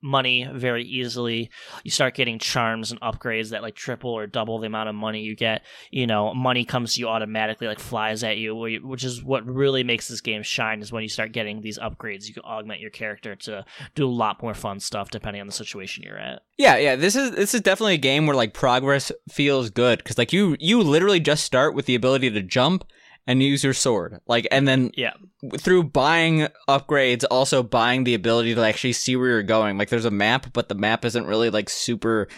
[0.02, 1.50] money very easily.
[1.84, 5.20] You start getting charms and upgrades that like triple or double the amount of money
[5.22, 5.62] you get.
[5.90, 9.84] You know, money comes to you automatically, like flies at you, which is what really
[9.84, 10.80] makes this game shine.
[10.80, 14.10] Is when you start getting these upgrades, you can augment your character to do a
[14.10, 16.42] lot more fun stuff depending on the situation you're at.
[16.58, 20.18] yeah yeah this is this is definitely a game where like progress feels good because
[20.18, 22.84] like you you literally just start with the ability to jump
[23.26, 25.12] and use your sword like and then Yeah,
[25.58, 29.78] through buying upgrades, also buying the ability to actually see where you're going.
[29.78, 32.28] Like there's a map, but the map isn't really like super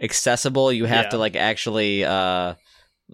[0.00, 0.72] accessible.
[0.72, 1.10] You have Yeah.
[1.10, 2.54] to like actually, uh,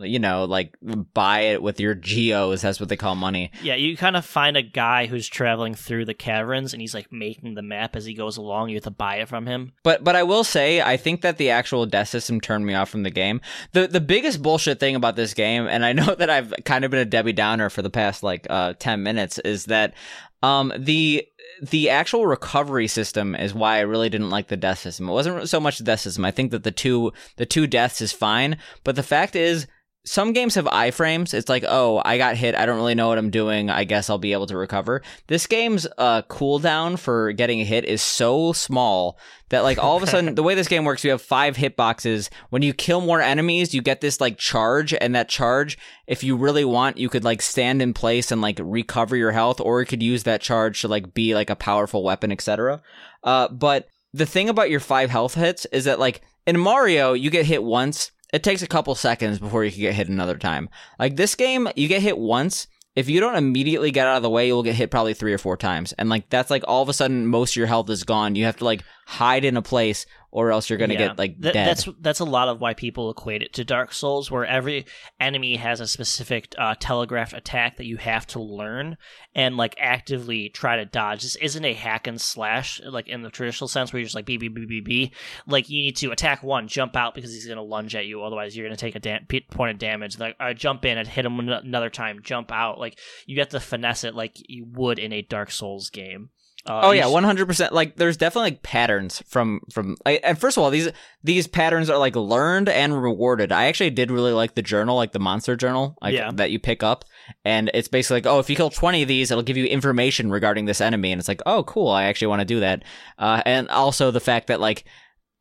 [0.02, 0.74] you know, like
[1.14, 2.62] buy it with your geos.
[2.62, 3.50] That's what they call money.
[3.62, 3.74] yeah.
[3.74, 7.54] You kind of find a guy who's traveling through the caverns, and he's like making
[7.54, 8.68] the map as he goes along.
[8.70, 9.72] You have to buy it from him.
[9.82, 12.88] But but I will say I think that the actual death system turned me off
[12.90, 13.40] from the game.
[13.72, 16.90] The the biggest bullshit thing about this game, and I know that I've kind of
[16.90, 19.94] been a Debbie Downer for the past like uh ten minutes, is that
[20.42, 21.26] um the
[21.62, 25.08] the actual recovery system is why I really didn't like the death system.
[25.08, 26.24] It wasn't so much the death system.
[26.24, 29.66] I think that the two the two deaths is fine, but the fact is
[30.04, 31.34] some games have iframes.
[31.34, 32.54] It's like, oh, I got hit.
[32.54, 33.68] I don't really know what I'm doing.
[33.68, 35.02] I guess I'll be able to recover.
[35.26, 39.18] This game's uh, cooldown for getting a hit is so small
[39.50, 42.30] that, like, all of a sudden, the way this game works, you have five hitboxes.
[42.48, 44.94] When you kill more enemies, you get this, like, charge.
[44.94, 48.58] And that charge, if you really want, you could, like, stand in place and, like,
[48.62, 52.02] recover your health, or you could use that charge to, like, be, like, a powerful
[52.02, 52.80] weapon, etc.
[53.22, 57.28] Uh, but the thing about your five health hits is that, like, in Mario, you
[57.28, 60.68] get hit once it takes a couple seconds before you can get hit another time.
[60.98, 62.66] Like this game, you get hit once.
[62.96, 65.38] If you don't immediately get out of the way, you'll get hit probably three or
[65.38, 65.92] four times.
[65.92, 68.34] And like that's like all of a sudden most of your health is gone.
[68.34, 71.08] You have to like hide in a place or else you're gonna Yeah.
[71.08, 71.66] get like Th- dead.
[71.68, 74.86] That's that's a lot of why people equate it to Dark Souls, where every
[75.18, 78.96] enemy has a specific uh, telegraphed attack that you have to learn
[79.34, 81.22] and like actively try to dodge.
[81.22, 84.26] This isn't a hack and slash like in the traditional sense where you're just like
[84.26, 85.12] B B B B B.
[85.46, 88.56] Like you need to attack one, jump out because he's gonna lunge at you, otherwise
[88.56, 89.18] you're gonna take a da-
[89.50, 90.18] point of damage.
[90.18, 92.78] Like uh, jump in and hit him another time, jump out.
[92.78, 96.30] Like you have to finesse it like you would in a Dark Souls game.
[96.66, 97.72] Uh, Oh yeah, one hundred percent.
[97.72, 99.96] Like, there's definitely like patterns from from.
[100.04, 100.90] I, and first of all, these
[101.24, 103.50] these patterns are like learned and rewarded.
[103.50, 106.30] I actually did really like the journal, like the monster journal, like Yeah.
[106.34, 107.04] that you pick up,
[107.46, 110.30] and it's basically like, oh, if you kill twenty of these, it'll give you information
[110.30, 112.84] regarding this enemy, and it's like, oh, cool, I actually want to do that.
[113.18, 114.84] Uh, and also the fact that like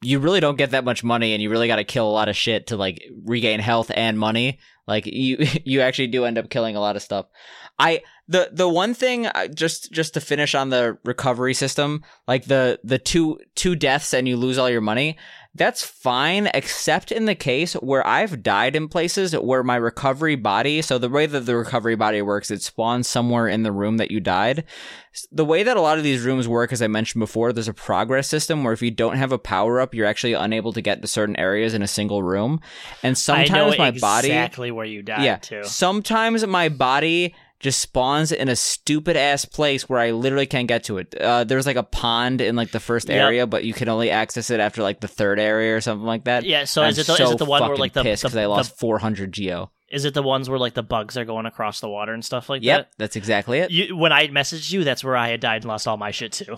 [0.01, 2.29] you really don't get that much money, and you really got to kill a lot
[2.29, 4.59] of shit to like regain health and money.
[4.87, 7.25] Like you you actually do end up killing a lot of stuff.
[7.77, 12.45] I the the one thing uh, just just to finish on the recovery system, like
[12.45, 15.17] the the two two deaths and you lose all your money,
[15.55, 20.83] that's fine except in the case where I've died in places where my recovery body,
[20.83, 24.11] so the way that the recovery body works, it spawns somewhere in the room that
[24.11, 24.63] you died.
[25.31, 27.73] The way that a lot of these rooms work as I mentioned before, there's a
[27.73, 31.01] progress system where if you don't have a power up, you're actually unable to get
[31.01, 32.61] to certain areas in a single room.
[33.01, 35.37] And sometimes I know my body exactly where you died yeah.
[35.37, 35.63] too.
[35.63, 40.85] Sometimes my body just spawns in a stupid ass place where I literally can't get
[40.85, 41.13] to it.
[41.19, 43.17] Uh, there's like a pond in like the first Yep.
[43.21, 46.23] area, but you can only access it after like the third area or something like
[46.23, 46.45] that.
[46.45, 48.29] Yeah, so is it the, so is it the one where like the, pissed the,
[48.29, 49.71] 'cause I the- 400 geo?
[49.91, 52.47] is it the ones where like the bugs are going across the water and stuff
[52.49, 52.65] like that?
[52.65, 53.71] Yep, that's exactly it.
[53.71, 56.31] You, when I messaged you, that's where I had died and lost all my shit
[56.31, 56.57] too.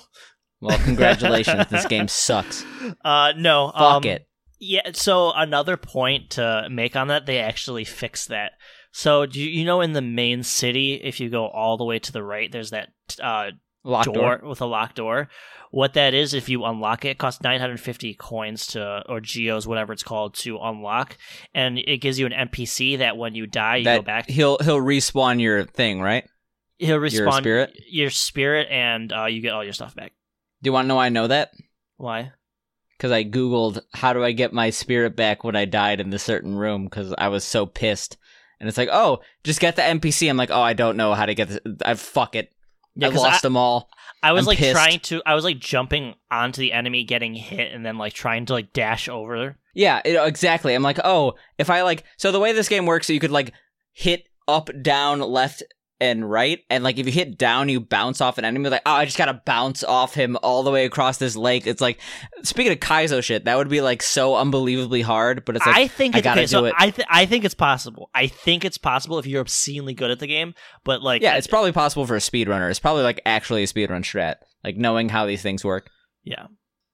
[0.59, 1.65] Well, congratulations.
[1.71, 2.63] this game sucks.
[3.03, 4.27] Uh, no, Fuck um, it.
[4.59, 8.51] Yeah, so another point to make on that, they actually fixed that.
[8.91, 11.99] So do you, you know in the main city, if you go all the way
[11.99, 12.89] to the right, there's that
[13.21, 13.51] uh,
[13.83, 14.49] Locked door, door.
[14.49, 15.27] with a locked door.
[15.71, 19.93] What that is, if you unlock it, it costs 950 coins to or geos, whatever
[19.93, 21.17] it's called, to unlock,
[21.53, 24.29] and it gives you an NPC that when you die, you That go back.
[24.29, 26.25] he'll he'll respawn your thing, right?
[26.77, 27.73] He'll respawn spirit?
[27.89, 30.11] your spirit, and uh, you get all your stuff back.
[30.61, 31.51] Do you want to know why I know that?
[31.97, 32.33] Why?
[32.97, 36.21] Because I googled how do I get my spirit back when I died in this
[36.23, 38.17] certain room because I was so pissed.
[38.61, 40.29] And it's like, oh, just get the NPC.
[40.29, 41.59] I'm like, oh, I don't know how to get this.
[41.83, 42.53] I fuck it.
[42.95, 43.89] Yeah, 'cause lost them all.
[44.21, 44.73] I was I'm like pissed.
[44.73, 45.21] trying to.
[45.25, 48.71] I was like jumping onto the enemy, getting hit, and then like trying to like
[48.71, 49.57] dash over.
[49.73, 50.75] Yeah, it, exactly.
[50.75, 53.51] I'm like, oh, if I like, so the way this game works, you could like
[53.93, 55.63] hit up, down, left,
[56.01, 58.67] and right, and like if you hit down, you bounce off an enemy.
[58.69, 61.67] Like, oh, I just gotta bounce off him all the way across this lake.
[61.67, 61.99] It's like,
[62.43, 65.45] speaking of Kaizo shit, that would be like so unbelievably hard.
[65.45, 66.73] But it's like, I think I it's, gotta okay, so do it.
[66.77, 68.09] I th- I think it's possible.
[68.13, 70.55] I think it's possible if you're obscenely good at the game.
[70.83, 72.69] But like, yeah, it's probably possible for a speedrunner.
[72.69, 75.89] It's probably like actually a speedrun strat, like knowing how these things work.
[76.23, 76.47] Yeah.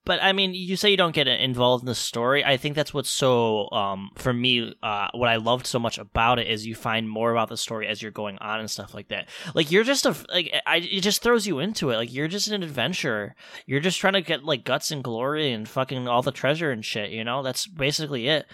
[0.08, 2.42] But I mean, you say you don't get involved in the story.
[2.42, 6.38] I think that's what's so, um, for me, uh, what I loved so much about
[6.38, 9.08] it is you find more about the story as you're going on and stuff like
[9.08, 9.28] that.
[9.54, 11.96] Like you're just a, like, I, it just throws you into it.
[11.96, 13.34] Like you're just an adventurer.
[13.66, 16.82] You're just trying to get like guts and glory and fucking all the treasure and
[16.82, 17.10] shit.
[17.10, 18.46] You know, that's basically it.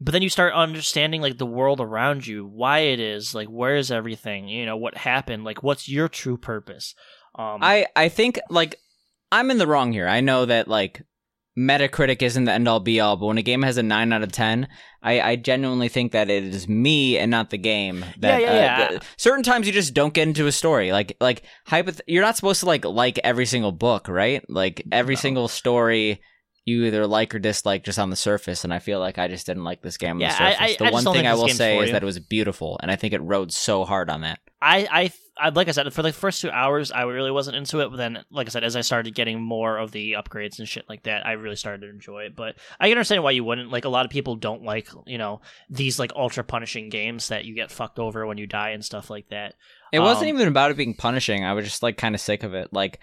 [0.00, 3.74] But then you start understanding like the world around you, why it is, like where
[3.74, 6.94] is everything, you know, what happened, like what's your true purpose.
[7.34, 8.78] Um, I I think like
[9.32, 10.06] I'm in the wrong here.
[10.06, 11.02] I know that like
[11.58, 14.22] Metacritic isn't the end all be all, but when a game has a nine out
[14.22, 14.68] of ten,
[15.02, 18.04] I, I genuinely think that it is me and not the game.
[18.20, 18.98] That, Yeah, yeah, uh, yeah.
[19.18, 20.92] certain times you just don't get into a story.
[20.92, 24.42] Like like hypoth- you're not supposed to like like every single book, right?
[24.48, 25.20] Like every No.
[25.20, 26.20] single story
[26.64, 28.62] you either like or dislike just on the surface.
[28.64, 30.56] And I feel like I just didn't like this game on Yeah, the surface.
[30.60, 32.96] I- the I one thing I will say is that it was beautiful, and I
[32.96, 34.38] think it rode so hard on that.
[34.62, 37.80] I, I, I, like I said, for the first two hours, I really wasn't into
[37.80, 37.90] it.
[37.90, 40.84] But then, like I said, as I started getting more of the upgrades and shit
[40.88, 42.36] like that, I really started to enjoy it.
[42.36, 43.72] But I can understand why you wouldn't.
[43.72, 47.44] Like a lot of people don't like, you know, these like ultra punishing games that
[47.44, 49.54] you get fucked over when you die and stuff like that.
[49.92, 51.44] It wasn't Um, even about it being punishing.
[51.44, 52.72] I was just like kind of sick of it.
[52.72, 53.00] Like,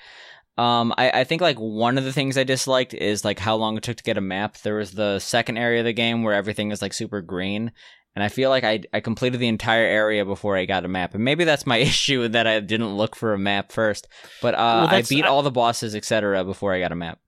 [0.57, 3.77] um, I, I think like one of the things I disliked is like how long
[3.77, 4.57] it took to get a map.
[4.57, 7.71] There was the second area of the game where everything is like super green.
[8.15, 11.13] And I feel like I, I completed the entire area before I got a map.
[11.13, 14.07] And maybe that's my issue that I didn't look for a map first.
[14.41, 17.19] But uh, Well, I beat I- all the bosses, etc., before I got a map.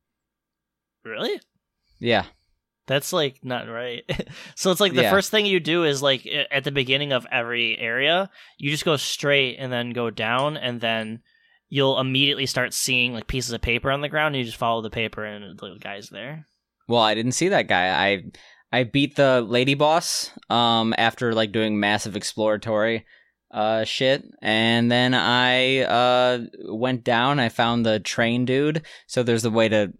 [1.03, 1.39] Really?
[1.99, 2.25] Yeah.
[2.87, 4.03] That's like not right.
[4.55, 5.11] so it's like the Yeah.
[5.11, 8.97] first thing you do is like at the beginning of every area, you just go
[8.97, 11.21] straight and then go down, and then
[11.69, 14.35] you'll immediately start seeing like pieces of paper on the ground.
[14.35, 16.45] And you just follow the paper, and the guy's there.
[16.87, 17.87] Well, I didn't see that guy.
[17.87, 18.23] I
[18.71, 23.05] I beat the lady boss um after like doing massive exploratory
[23.51, 24.23] uh shit.
[24.41, 27.39] And then I uh went down.
[27.39, 28.83] I found the train dude.
[29.07, 29.93] So there's a way to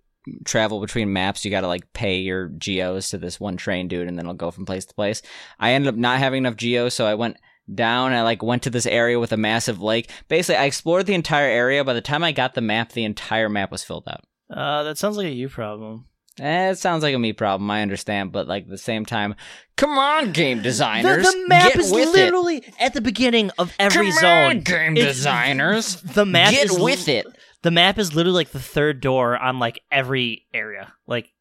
[0.45, 1.43] travel between maps.
[1.43, 4.36] You got to like pay your geos to this one train dude and then it'll
[4.36, 5.21] go from place to place.
[5.60, 7.38] I ended up not having enough geos so I went
[7.73, 10.10] down I like went to this area with a massive lake.
[10.27, 11.84] Basically I explored the entire area.
[11.84, 14.23] By the time I got the map the entire map was filled out.
[14.49, 16.05] Uh, that sounds like a you problem.
[16.39, 17.70] Eh, it sounds like a me problem.
[17.70, 19.36] I understand, but like at the same time,
[19.76, 24.10] come on, game The, designers, the map get is literally at the beginning of every
[24.12, 24.50] come zone.
[24.50, 27.28] on, game It's- designers, The map get is li- with it.
[27.63, 30.94] The map is literally like the third door on like every area.
[31.06, 31.32] Like,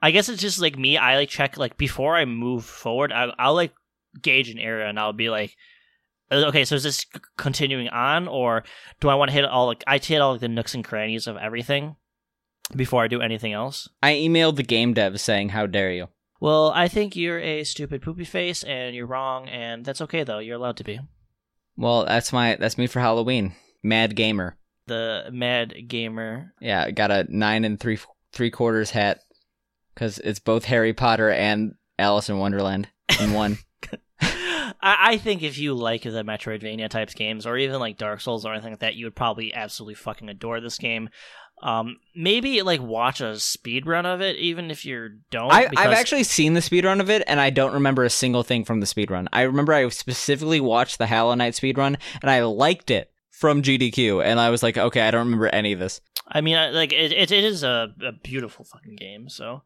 [0.00, 0.96] I guess it's just like me.
[0.96, 3.12] I like check like before I move forward.
[3.12, 3.72] I, I'll like
[4.22, 5.54] gauge an area and I'll be like,
[6.30, 8.62] uh, okay, so is this c- continuing on or
[9.00, 11.26] do I want to hit all like I hit all like, the nooks and crannies
[11.26, 11.96] of everything
[12.74, 13.88] before I do anything else?
[14.02, 16.08] I emailed the game dev saying, "How dare you."
[16.40, 20.38] Well, I think you're a stupid poopy face and you're wrong, and that's okay though.
[20.38, 21.00] You're allowed to be.
[21.76, 23.54] Well, that's my that's me for Halloween.
[23.82, 24.56] Mad gamer.
[24.86, 27.98] The mad gamer Yeah, I got a nine and three
[28.32, 29.20] three quarters hat
[29.94, 32.88] because it's both Harry Potter and Alice in Wonderland
[33.20, 33.58] in one.
[34.20, 38.44] I, I think if you like the Metroidvania types games, or even like Dark Souls
[38.44, 41.08] or anything like that, you would probably absolutely fucking adore this game.
[41.62, 45.50] Um, maybe like watch a speed run of it, even if you don't.
[45.52, 48.42] I, because- I've actually seen the speedrun of it, and I don't remember a single
[48.42, 49.26] thing from the speedrun.
[49.32, 54.24] I remember I specifically watched the Hollow Knight speedrun, and I liked it from GDQ,
[54.24, 56.00] and I was like, okay, I don't remember any of this.
[56.28, 59.28] I mean, I- like it, it, it is a, a beautiful fucking game.
[59.28, 59.62] So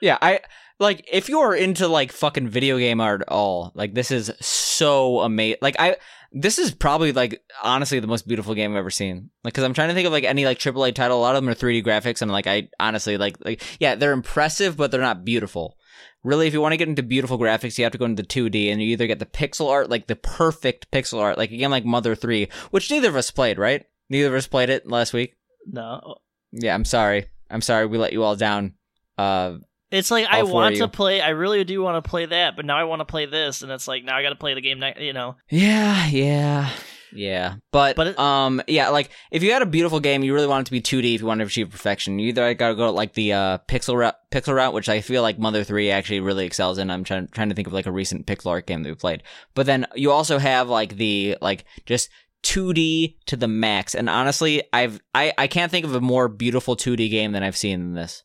[0.00, 0.40] Yeah, I
[0.78, 5.20] like if you're into like fucking video game art at all, like this is so
[5.20, 5.58] amazing.
[5.62, 5.96] Like I,
[6.32, 9.30] this is probably like honestly the most beautiful game I've ever seen.
[9.44, 11.18] Like, cause I'm trying to think of like any like AAA title.
[11.18, 14.12] A lot of them are 3D graphics, and like I honestly like like yeah, they're
[14.12, 15.76] impressive, but they're not beautiful.
[16.24, 18.70] Really, if you want to get into beautiful graphics, you have to go into 2D,
[18.70, 21.70] and you either get the pixel art, like the perfect pixel art, like a game
[21.70, 23.84] like Mother 3, which neither of us played, right?
[24.08, 25.36] Neither of us played it last week.
[25.66, 26.16] No,
[26.52, 27.26] Yeah, I'm sorry.
[27.50, 28.74] I'm sorry we let you all down.
[29.18, 29.58] Uh,
[29.92, 30.80] it's like I All want you.
[30.82, 31.20] to play.
[31.20, 33.70] I really do want to play that, but now I want to play this, and
[33.70, 34.82] it's like now I got to play the game.
[34.98, 36.70] You know, yeah, yeah,
[37.12, 37.54] yeah.
[37.70, 40.62] But, But it- um, yeah, like if you had a beautiful game, you really want
[40.62, 41.14] it to be 2D.
[41.14, 43.96] If you want to achieve perfection, you either I gotta go like the uh pixel
[43.96, 46.90] route, pixel route, which I feel like Mother Three actually really excels in.
[46.90, 49.22] I'm trying trying to think of like a recent pixel art game that we played.
[49.54, 52.08] But then you also have like the like just
[52.44, 53.94] 2D to the max.
[53.94, 57.56] And honestly, I've I I can't think of a more beautiful 2D game than I've
[57.56, 58.22] seen than this.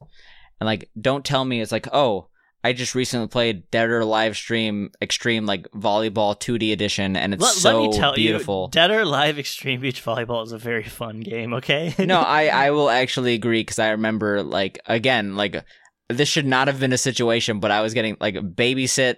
[0.60, 2.30] And like, don't tell me it's like, oh,
[2.63, 7.41] I just recently played Dead or Live Stream Extreme like volleyball 2D edition, and it's
[7.41, 8.65] let, so let me tell beautiful.
[8.65, 11.54] you, Dead or Alive Extreme Beach Volleyball is a very fun game.
[11.54, 15.63] Okay, no, I I will actually agree because I remember like again like
[16.10, 19.17] this should not have been a situation, but I was getting like babysit,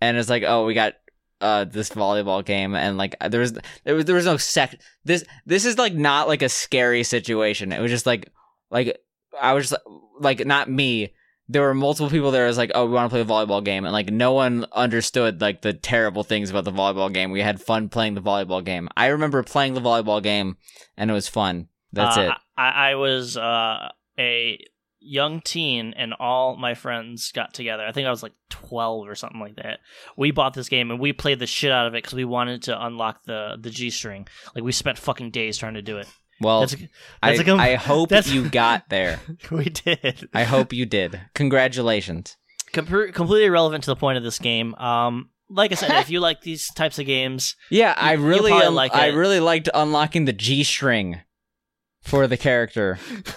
[0.00, 0.94] and it's like oh we got
[1.40, 3.52] uh this volleyball game and like there was
[3.84, 7.70] there was there was no sec this this is like not like a scary situation.
[7.70, 8.28] It was just like
[8.70, 8.98] like
[9.40, 9.82] I was just
[10.18, 11.14] like not me.
[11.48, 12.46] There were multiple people there.
[12.46, 15.40] Was like, oh, we want to play a volleyball game, and like no one understood
[15.40, 17.30] like the terrible things about the volleyball game.
[17.30, 18.88] We had fun playing the volleyball game.
[18.96, 20.56] I remember playing the volleyball game,
[20.96, 21.68] and it was fun.
[21.92, 22.32] That's Uh, it.
[22.56, 24.58] I, I was uh, a
[25.00, 27.84] young teen, and all my friends got together.
[27.84, 29.80] I think I was like twelve or something like that.
[30.16, 32.62] We bought this game and we played the shit out of it because we wanted
[32.64, 34.28] to unlock the the G string.
[34.54, 36.06] Like we spent fucking days trying to do it.
[36.42, 36.88] Well, That's a,
[37.22, 39.20] I, that's a com- I hope that's- you got there.
[39.50, 40.28] we did.
[40.34, 41.20] I hope you did.
[41.34, 42.36] Congratulations.
[42.72, 44.74] Com- completely irrelevant to the point of this game.
[44.76, 48.52] Um, like I said, if you like these types of games, Yeah, I you'll really,
[48.52, 51.20] um, like I really liked unlocking the G string
[52.02, 52.98] for the character.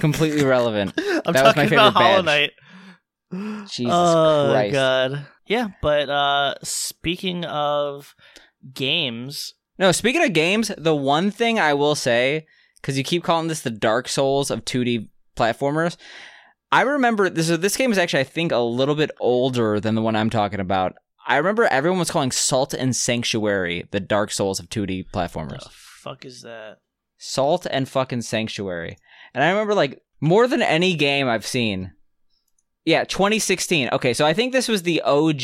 [0.00, 0.92] Completely relevant.
[0.98, 2.22] I'm That was my talking about favorite Hollow.
[2.22, 2.50] Knight.
[3.68, 4.72] Jesus oh, Christ.
[4.72, 5.26] god.
[5.46, 8.14] Yeah, but uh speaking of
[8.74, 12.46] games, No, speaking of games, the one thing I will say,
[12.80, 15.96] because you keep calling this the Dark Souls of 2D platformers,
[16.70, 17.48] I remember this.
[17.48, 20.60] This game is actually, I think, a little bit older than the one I'm talking
[20.60, 20.94] about.
[21.26, 25.64] I remember everyone was calling Salt and Sanctuary the Dark Souls of 2D platformers.
[25.64, 26.78] the fuck is that?
[27.16, 28.96] Salt and fucking Sanctuary.
[29.34, 31.92] And I remember like more than any game I've seen.
[32.84, 33.90] Yeah, 2016.
[33.92, 35.42] Okay, so I think this was the OG.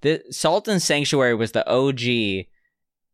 [0.00, 2.46] The Salt and Sanctuary was the OG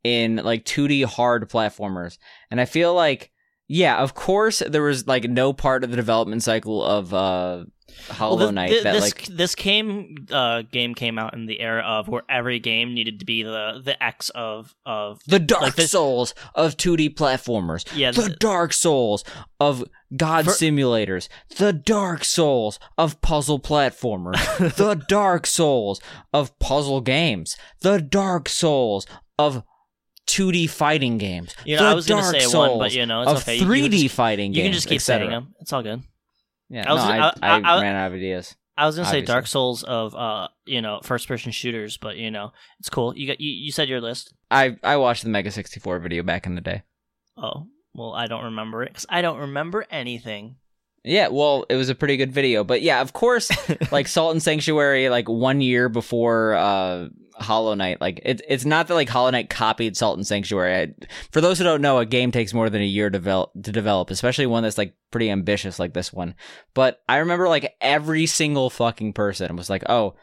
[0.04, 2.18] in like 2D hard platformers.
[2.50, 3.30] And I feel like
[3.72, 7.64] yeah, of course there was like no part of the development cycle of uh
[8.08, 11.46] Hollow Well, thi- Knight thi- that this like this came uh game came out in
[11.46, 15.38] the era of where every game needed to be the the X of of the
[15.40, 17.84] Dark like this- Souls of 2D platformers.
[17.96, 19.24] yeah the th- Dark Souls
[19.58, 19.84] of
[20.16, 24.36] God For- simulators, the Dark Souls of puzzle platformers,
[24.76, 26.00] the Dark Souls
[26.32, 29.04] of puzzle games, the Dark Souls
[29.38, 29.62] of
[30.26, 31.54] 2D fighting games.
[31.64, 33.36] you know the I was gonna Dark say Souls one, but you know it's of
[33.38, 33.58] okay.
[33.58, 35.54] 3D You, can just, fighting you can just keep saying them.
[35.60, 36.02] It's all good.
[36.68, 38.54] Yeah, I was- no, I, I- I, ran out of ideas.
[38.76, 42.30] I was gonna say Dark Souls of uh you know first person shooters, but you
[42.30, 43.14] know it's cool.
[43.16, 44.32] You got you, you said your list.
[44.50, 46.82] I I watched the Mega 64 video back in the day.
[47.36, 50.56] Oh well, I don't remember it because I don't remember anything.
[51.02, 53.50] Yeah, well, it was a pretty good video, but yeah, of course,
[53.92, 57.08] like Salt and Sanctuary, like one year before uh,
[57.40, 58.00] Hollow Knight.
[58.00, 60.74] Like it, it's not that like Hollow Knight copied Salt and Sanctuary.
[60.74, 63.50] I, for those who don't know, a game takes more than a year to develop,
[63.62, 66.34] to develop, especially one that's like pretty ambitious like this one.
[66.74, 70.14] But I remember like every single fucking person was like, "Oh,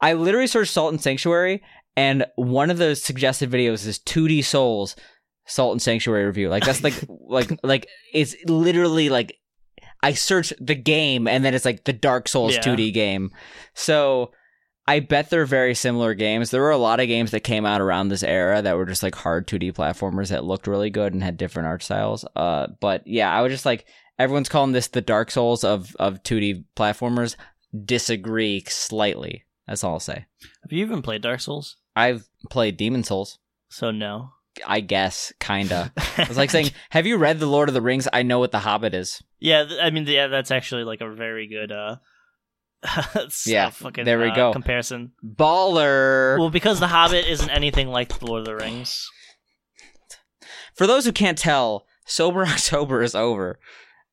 [0.00, 1.62] I literally searched Salt and Sanctuary,
[1.96, 4.96] and one of the suggested videos is 2D Souls."
[5.46, 6.48] Salt and Sanctuary review.
[6.48, 6.94] Like that's like
[7.28, 9.36] like like it's literally like
[10.02, 12.62] I search the game and then it's like the Dark Souls Yeah.
[12.62, 13.30] 2D game.
[13.74, 14.32] So
[14.86, 16.50] I bet they're very similar games.
[16.50, 19.02] There were a lot of games that came out around this era that were just
[19.02, 22.24] like hard 2D platformers that looked really good and had different art styles.
[22.36, 23.86] Uh, but yeah, I was just like
[24.18, 27.36] everyone's calling this the Dark Souls of of 2D platformers.
[27.84, 29.44] Disagree slightly.
[29.66, 30.26] That's all I'll say.
[30.62, 31.76] Have you even played Dark Souls?
[31.96, 33.38] I've played Demon Souls.
[33.70, 34.32] So no.
[34.66, 35.92] I guess, kinda.
[36.16, 38.06] It's like saying, "Have you read the Lord of the Rings?
[38.12, 41.48] I know what the Hobbit is." yeah, I mean, yeah, that's actually like a very
[41.48, 41.96] good uh,
[43.46, 44.52] Yeah, fucking there we uh, go.
[44.52, 45.12] comparison.
[45.24, 46.38] Baller.
[46.38, 49.08] Well, because the Hobbit isn't anything like the Lord of the Rings.
[50.74, 53.58] For those who can't tell, Sober October is over,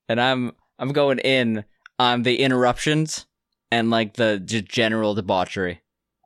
[0.08, 1.66] and I'm I'm going in
[2.00, 3.26] on the interruptions
[3.72, 5.82] and like the just general debauchery,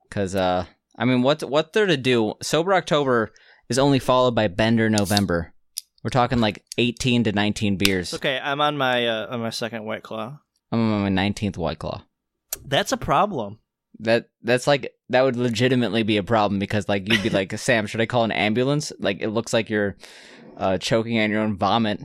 [0.07, 0.65] because uh,
[0.97, 2.35] I mean, what what there to do?
[2.41, 3.31] Sober October
[3.69, 5.53] is only followed by Bender November.
[6.03, 8.13] We're talking like 18 to 19 beers.
[8.13, 8.39] It's okay.
[8.41, 10.39] I'm on my uh, on my second White Claw.
[10.71, 12.03] I'm on my 19th White Claw.
[12.67, 13.59] That's a problem.
[13.99, 17.87] That that's like that would legitimately be a problem because like you'd be like Sam,
[17.87, 18.91] should I call an ambulance?
[18.99, 19.95] Like it looks like you're
[20.57, 22.01] uh, choking on your own vomit.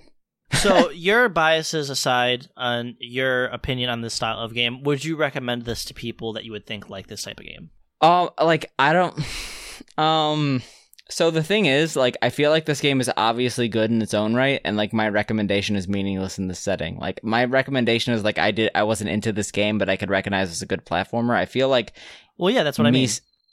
[0.52, 5.62] so your biases aside on your opinion on this style of game would you recommend
[5.64, 8.92] this to people that you would think like this type of game Um, like I
[8.92, 9.18] don't.
[9.98, 10.62] Um,
[11.11, 14.14] so the thing is, like, I feel like this game is obviously good in its
[14.14, 16.96] own right, and like my recommendation is meaningless in this setting.
[16.98, 20.11] Like my recommendation is like I did, I wasn't into this game, but I could
[20.11, 21.34] recognize it's a good platformer.
[21.34, 21.92] I feel like
[22.38, 23.02] well yeah that's what i mean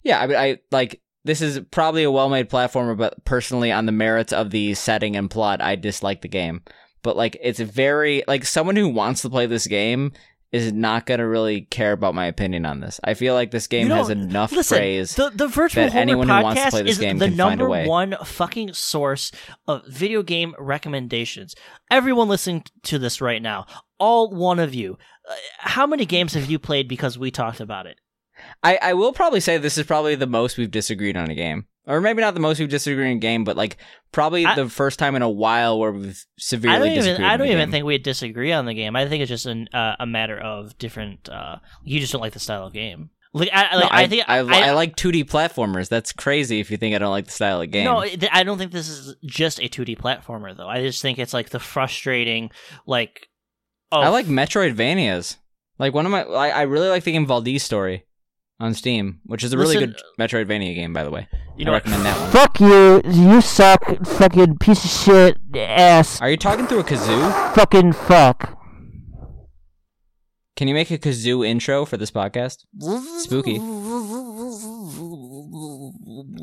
[0.03, 3.91] Yeah, I mean, I like this is probably a well-made platformer, but personally, on the
[3.91, 6.61] merits of the setting and plot, I dislike the game.
[7.03, 10.13] But like, it's very like someone who wants to play this game
[10.51, 12.99] is not gonna really care about my opinion on this.
[13.03, 15.15] I feel like this game has enough Listen, praise.
[15.15, 17.25] the the virtual that Homework anyone who podcast wants to play this is game the
[17.27, 17.87] can find a number way.
[17.87, 19.31] one fucking source
[19.67, 21.55] of video game recommendations.
[21.91, 23.65] Everyone listening to this right now,
[23.99, 24.97] all one of you,
[25.29, 27.99] uh, how many games have you played because we talked about it?
[28.63, 31.65] I, I will probably say this is probably the most we've disagreed on a game.
[31.87, 33.77] Or maybe not the most we've disagreed in a game, but like
[34.11, 37.23] probably I- the first time in a while where we've severely I don't even.
[37.23, 37.71] I don't even game.
[37.71, 38.95] think we disagree on the game.
[38.95, 41.29] I think it's just an, uh, a matter of different.
[41.29, 43.11] Uh, you just don't like the style of game.
[43.33, 45.89] Like I, No, like, I, think I, I, I like 2D platformers.
[45.89, 47.85] That's crazy if you think I don't like the style of game.
[47.85, 50.67] No, I don't think this is just a 2D platformer though.
[50.67, 52.51] I just think it's like the frustrating,
[52.85, 53.27] like.
[53.91, 55.37] Oh, I like Metroidvanias.
[55.79, 58.06] Like one of my, I, I really like the game Valdis Story
[58.59, 61.27] on Steam, which is a really Listen- good Metroidvania game, by the way.
[61.57, 61.85] You know I what?
[61.85, 62.31] recommend that one.
[62.31, 63.01] Fuck you.
[63.05, 63.83] You suck.
[64.05, 65.37] Fucking piece of shit.
[65.55, 66.21] Ass.
[66.21, 67.53] Are you talking through a kazoo?
[67.55, 68.55] Fucking fuck.
[70.55, 72.65] Can you make a kazoo intro for this podcast?
[73.19, 73.57] Spooky.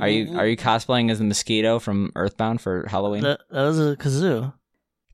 [0.00, 3.22] Are you are you cosplaying as the mosquito from Earthbound for Halloween?
[3.22, 4.52] That, that was a kazoo.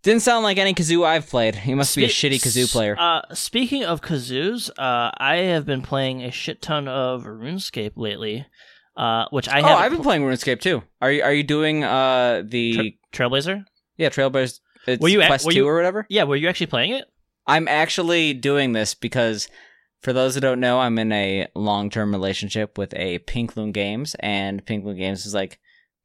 [0.02, 1.60] Didn't sound like any kazoo I've played.
[1.66, 2.96] You must be a Spe- shitty kazoo player.
[2.98, 8.46] Uh, speaking of kazoos, uh, I have been playing a shit ton of RuneScape lately,
[8.96, 9.78] uh, which I oh, have.
[9.78, 10.82] I've been playing RuneScape too.
[11.02, 13.64] Are you are you doing uh the Trailblazer.
[13.98, 14.60] yeah Trailblazers?
[14.86, 16.06] It's Were you a- Quest were two or whatever?
[16.08, 17.04] Yeah, were you actually playing it?
[17.46, 19.48] I'm actually doing this because,
[20.00, 23.72] for those who don't know, I'm in a long term relationship with a Pink Loon
[23.72, 25.58] Games, and Pink Loon Games is like,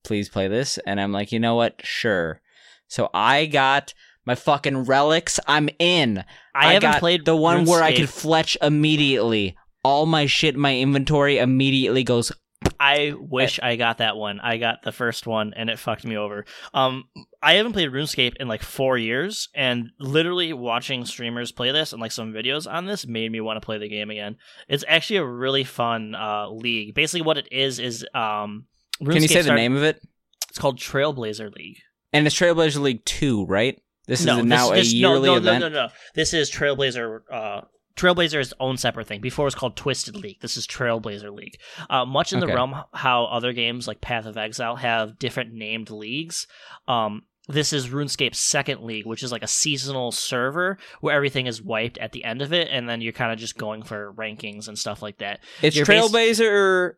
[0.04, 0.78] please play this.
[0.86, 1.80] And I'm like, you know what?
[1.84, 2.42] Sure.
[2.88, 3.94] So I got
[4.26, 5.40] my fucking relics.
[5.48, 6.24] I'm in.
[6.54, 7.98] I, haven't got played the one where I RuneScape.
[7.98, 9.56] could fletch immediately.
[9.84, 12.32] All my shit my inventory immediately goes.
[12.80, 14.40] I wish I got that one.
[14.40, 16.46] I got the first one and it fucked me over.
[16.74, 17.04] Um
[17.44, 22.02] I haven't played RuneScape in like 4 years and literally watching streamers play this and
[22.02, 24.38] like some videos on this made me want to play the game again.
[24.68, 26.96] It's actually a really fun uh league.
[26.96, 28.66] Basically what it is is um
[28.98, 30.02] Can you RuneScape say the name of it?
[30.50, 31.82] It's called Trailblazer League.
[32.16, 33.82] And it's Trailblazer League 2, right?
[34.08, 35.60] This no, is now this, a this, no, yearly no, event.
[35.62, 35.92] No, no, no, no.
[36.14, 37.22] This is Trailblazer.
[37.32, 37.62] Uh,
[37.96, 39.22] Trailblazer is own separate thing.
[39.22, 40.40] Before it was called Twisted League.
[40.42, 41.58] This is Trailblazer League.
[41.90, 42.48] Uh, much in Okay.
[42.52, 46.46] the realm how other games like Path of Exile have different named leagues.
[46.88, 51.62] Um, this is RuneScape's second league, which is like a seasonal server where everything is
[51.62, 54.68] wiped at the end of it, and then you're kind of just going for rankings
[54.68, 55.40] and stuff like that.
[55.62, 56.94] It's You're bas- Trailblazer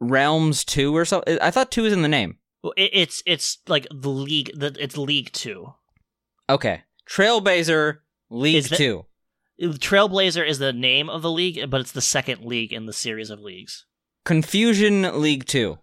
[0.00, 1.38] Realms 2 or something.
[1.40, 2.38] I thought 2 was in the name.
[2.76, 4.50] It, it's it's like the league.
[4.54, 5.74] The, it's League Two.
[6.48, 6.82] Okay.
[7.08, 7.98] Trailblazer
[8.30, 9.04] League 2.
[9.60, 13.30] Trailblazer is the name of the league, but it's the second league in the series
[13.30, 13.86] of leagues.
[14.24, 15.78] Confusion League 2.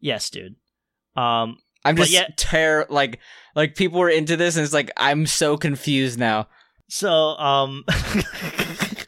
[0.00, 0.56] Yes, dude.
[1.14, 3.20] Um, I'm just yet- ter- like
[3.54, 6.48] like people were into this and it's like I'm so confused now.
[6.88, 7.84] so um,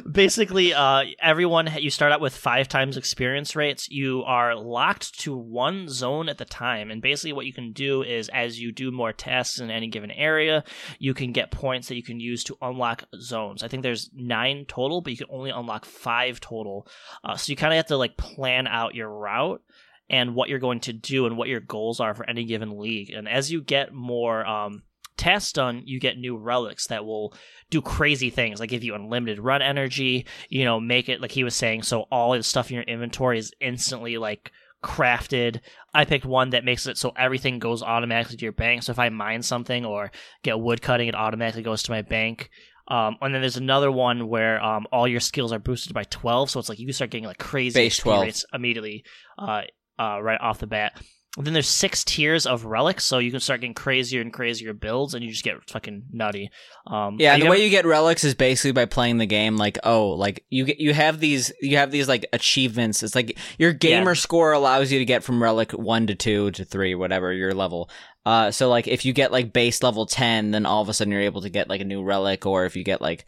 [0.00, 3.88] basically, uh, everyone you start out with five times experience rates.
[3.88, 8.02] You are locked to one zone at the time, and basically, what you can do
[8.02, 10.64] is as you do more tasks in any given area,
[10.98, 13.62] you can get points that you can use to unlock zones.
[13.62, 16.86] I think there's nine total, but you can only unlock five total.
[17.22, 19.62] Uh, so you kind of have to like plan out your route
[20.10, 23.10] and what you're going to do and what your goals are for any given league.
[23.10, 24.82] And as you get more um,
[25.16, 27.34] tasks done, you get new relics that will
[27.70, 30.26] do crazy things, like give you unlimited run energy.
[30.48, 33.38] You know, make it like he was saying, so all the stuff in your inventory
[33.38, 34.52] is instantly like
[34.82, 35.60] crafted.
[35.94, 38.82] I picked one that makes it so everything goes automatically to your bank.
[38.82, 40.12] So if I mine something or
[40.42, 42.50] get wood cutting, it automatically goes to my bank.
[42.86, 46.50] Um, and then there's another one where um, all your skills are boosted by 12,
[46.50, 48.22] so it's like you start getting like crazy Base XP 12.
[48.22, 49.04] rates immediately,
[49.38, 49.62] uh,
[49.98, 51.00] uh, right off the bat.
[51.36, 54.72] And then there's six tiers of relics, so you can start getting crazier and crazier
[54.72, 56.48] builds, and you just get fucking nutty.
[56.86, 59.76] Um, Yeah, and the way you get relics is basically by playing the game like
[59.82, 63.02] oh, like you get you have these you have these like achievements.
[63.02, 64.20] It's like your gamer Yeah.
[64.20, 67.90] score allows you to get from relic 1 to 2 to 3 whatever your level.
[68.24, 71.10] Uh so like if you get like base level 10, then all of a sudden
[71.10, 73.24] you're able to get like a new relic or if you get like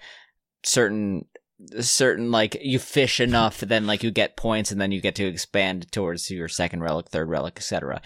[0.62, 1.24] certain
[1.80, 5.24] certain like you fish enough then like you get points and then you get to
[5.26, 8.00] expand towards your second relic third relic etc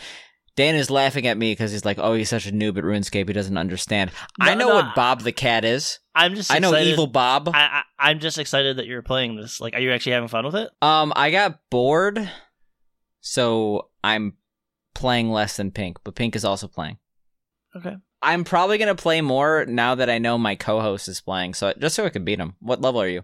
[0.56, 3.28] Dan is laughing at me because he's like, "Oh, he's such a noob at RuneScape.
[3.28, 6.00] He doesn't understand." I know no, what Bob the cat is.
[6.14, 7.48] I'm just I know excited- Evil Bob.
[7.48, 9.58] I, I I'm just excited that you're playing this.
[9.58, 10.70] Like, are you actually having fun with it?
[10.82, 12.30] Um, I got bored,
[13.20, 14.34] so I'm
[14.94, 16.98] playing less than Pink, but Pink is also playing.
[17.74, 17.96] Okay.
[18.20, 21.94] I'm probably gonna play more now that I know my co-host is playing, so just
[21.94, 22.54] so I can beat him.
[22.60, 23.22] What level are you?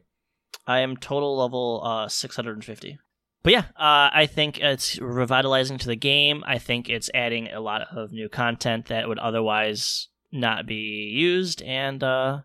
[0.66, 2.98] I am total level uh 650.
[3.42, 6.42] But yeah, uh, I think it's revitalizing to the game.
[6.44, 10.74] I think it's adding a lot of new content that would otherwise not be
[11.14, 12.40] used, and uh,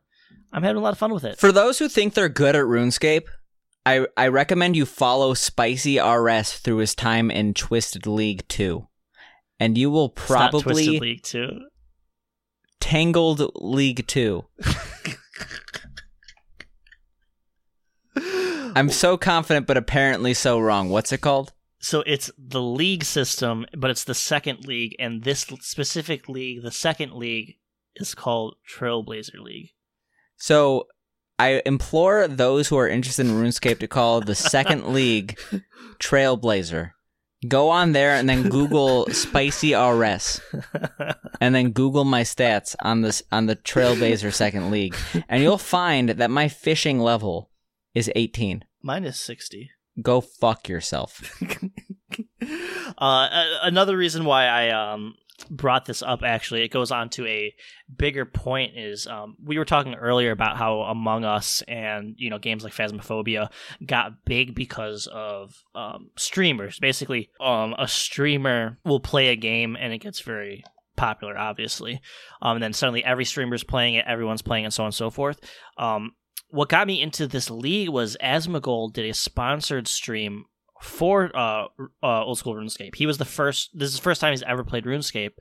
[0.54, 1.40] I'm having a lot of fun with it.
[1.40, 3.24] For those who think they're good at RuneScape,
[3.86, 8.88] I I recommend you follow Spicy RS through his time in Twisted League 2.
[9.60, 11.62] And you will probably Twisted League too.
[12.80, 14.46] Tangled League 2.
[18.76, 20.90] I'm so confident but apparently so wrong.
[20.90, 21.54] What's it called?
[21.80, 26.72] So it's the league system, but it's the second league, and this specific league, the
[26.72, 27.56] second league,
[27.96, 29.72] is called Trailblazer League.
[30.38, 30.88] So
[31.40, 35.40] I implore those who are interested in RuneScape to call the second league
[36.00, 36.92] Trailblazer.
[37.48, 40.40] Go on there and then Google Spicy RS,
[41.42, 44.96] and then Google my stats on this on the Trailblazer second league,
[45.28, 47.51] and you'll find that my fishing level
[47.94, 48.64] is 18.
[48.82, 49.72] Mine is sixty.
[50.02, 51.42] Go fuck yourself.
[52.98, 55.16] uh, another reason why I um
[55.50, 57.54] brought this up actually it goes on to a
[57.98, 62.38] bigger point is um we were talking earlier about how Among Us and you know
[62.38, 63.50] games like Phasmophobia
[63.84, 69.92] got big because of um streamers basically um a streamer will play a game and
[69.92, 70.64] it gets very
[70.96, 72.02] popular obviously
[72.44, 75.10] um and then suddenly every streamer's playing it everyone's playing it so on and so
[75.10, 75.40] forth
[75.78, 76.12] um
[76.52, 80.46] what got me into this league was Asmongold did a sponsored stream
[80.82, 81.66] for uh,
[82.04, 82.96] uh old school RuneScape.
[82.96, 85.32] He was the first this is the first time he's ever played RuneScape.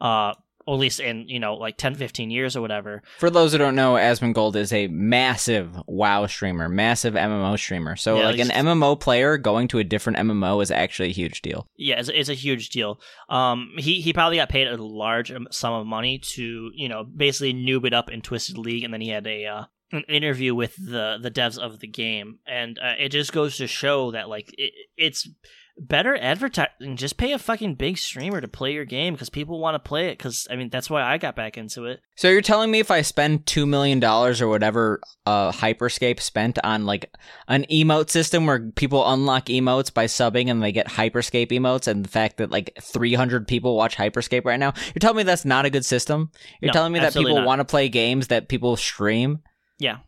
[0.00, 0.34] Uh
[0.66, 3.02] or at least in, you know, like 10, 15 years or whatever.
[3.18, 7.96] For those who don't know, Asmongold is a massive WoW streamer, massive MMO streamer.
[7.96, 11.42] So, Yeah, like an MMO player going to a different MMO is actually a huge
[11.42, 11.66] deal.
[11.76, 13.00] Yeah, it's, it's a huge deal.
[13.28, 17.04] Um, he he probably got paid a large um, sum of money to you know
[17.04, 19.64] basically noob it up in Twisted League, and then he had a uh,
[19.94, 23.66] an interview with the the devs of the game, and uh, it just goes to
[23.66, 25.28] show that like it, it's
[25.76, 26.96] better advertising.
[26.96, 30.08] Just pay a fucking big streamer to play your game because people want to play
[30.08, 30.18] it.
[30.18, 32.00] Because I mean that's why I got back into it.
[32.14, 36.60] So you're telling me if I spend two million dollars or whatever uh, Hyperscape spent
[36.62, 37.12] on like
[37.48, 42.04] an emote system where people unlock emotes by subbing and they get Hyperscape emotes, and
[42.04, 45.64] the fact that like 300 people watch Hyperscape right now, you're telling me that's not
[45.64, 46.30] a good system?
[46.60, 49.40] You're No, telling me that people want to play games that people stream?
[49.78, 49.98] Yeah.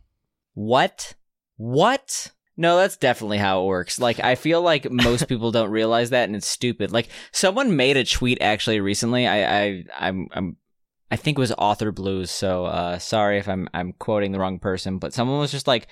[0.53, 1.13] What?
[1.57, 2.31] What?
[2.55, 3.99] No, that's definitely how it works.
[3.99, 6.91] Like, I feel like most people don't realize that, and it's stupid.
[6.91, 9.27] Like, someone made a tweet actually recently.
[9.27, 10.57] I, I, I'm, I'm,
[11.11, 12.31] I think it was Author Blues.
[12.31, 15.87] So, uh, sorry if I'm, I'm quoting the wrong person, but someone was just like,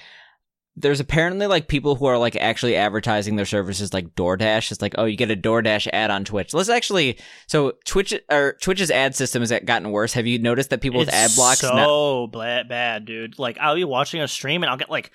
[0.77, 4.71] there's apparently like people who are like actually advertising their services like DoorDash.
[4.71, 6.53] It's like, oh, you get a DoorDash ad on Twitch.
[6.53, 7.17] Let's actually,
[7.47, 10.13] so Twitch or Twitch's ad system has gotten worse.
[10.13, 11.59] Have you noticed that people with ad blocks?
[11.61, 13.39] so bla- bad, dude.
[13.39, 15.11] Like I'll be watching a stream and I'll get like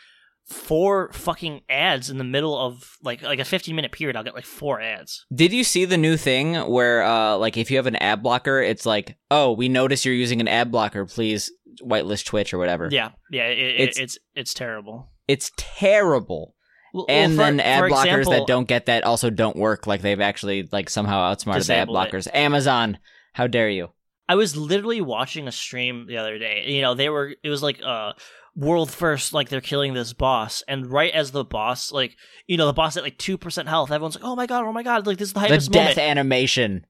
[0.47, 4.17] four fucking ads in the middle of like like a 15 minute period.
[4.17, 5.25] I'll get like four ads.
[5.35, 8.61] Did you see the new thing where, uh, like, if you have an ad blocker,
[8.61, 11.07] it's like, oh, we notice you're using an ad blocker.
[11.07, 11.53] Please
[11.85, 12.89] whitelist Twitch or whatever.
[12.91, 13.47] Yeah, yeah.
[13.47, 15.09] It, it- It's- it's it's terrible.
[15.31, 16.55] It's terrible.
[16.93, 19.87] Well, And well, for- then ad blockers example, that don't get that also don't work.
[19.87, 22.13] Like they've actually like somehow outsmarted the ad Disabled it.
[22.13, 22.29] blockers.
[22.35, 22.99] Amazon,
[23.35, 23.91] how dare you?
[24.29, 26.65] I was literally watching a stream the other day.
[26.69, 28.13] You know, they were it was like uh
[28.57, 32.17] world first like they're killing this boss and right as the boss like
[32.49, 34.83] you know the boss at like 2% health everyone's like oh my god oh my
[34.83, 36.85] god like this is the The death moment animation.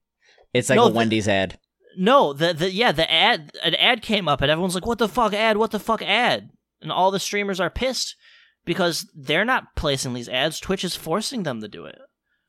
[0.55, 1.59] It's like No, a the- Wendy's ad.
[1.99, 5.09] no the the yeah the ad an ad came up and everyone's like what the
[5.09, 6.49] fuck ad what the fuck ad
[6.81, 8.17] and all the streamers are pissed
[8.71, 11.99] because they're not placing these ads twitch is forcing them to do it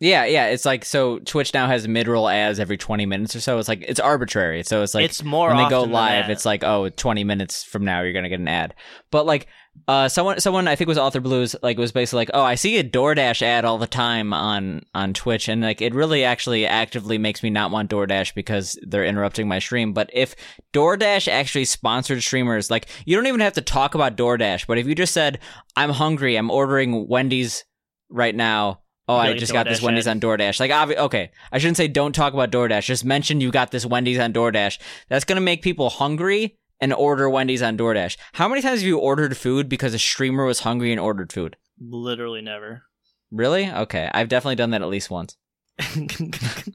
[0.02, 0.48] Yeah, yeah.
[0.48, 3.60] It's like so Twitch now has mid roll ads every 20 minutes or so.
[3.60, 4.64] It's like it's arbitrary.
[4.64, 7.86] So it's like it's more when they go live, it's like, oh, 20 minutes from
[7.86, 8.74] now you're gonna get an ad.
[9.12, 9.46] But like,
[9.88, 12.56] uh, someone, someone I think it was Author Blues, like was basically like, oh, I
[12.56, 16.66] see a DoorDash ad all the time on on Twitch, and like it really actually
[16.66, 19.94] actively makes me not want DoorDash because they're interrupting my stream.
[19.94, 20.36] But if
[20.74, 24.88] DoorDash actually sponsored streamers, like you don't even have to talk about DoorDash, but if
[24.88, 25.38] you just said,
[25.76, 27.66] I'm hungry, I'm ordering Wendy's
[28.10, 28.82] right now.
[29.08, 30.18] Oh, I just got this Wendy's ad.
[30.18, 30.60] on DoorDash.
[30.60, 32.86] Like, obvi- okay, I shouldn't say don't talk about DoorDash.
[32.86, 34.78] Just mention you got this Wendy's on DoorDash.
[35.10, 38.16] That's gonna make people hungry and order Wendy's on DoorDash.
[38.34, 41.58] How many times have you ordered food because a streamer was hungry and ordered food?
[41.80, 42.84] literally never
[43.32, 43.70] Really?
[43.72, 45.36] Okay, I've definitely done that at least once.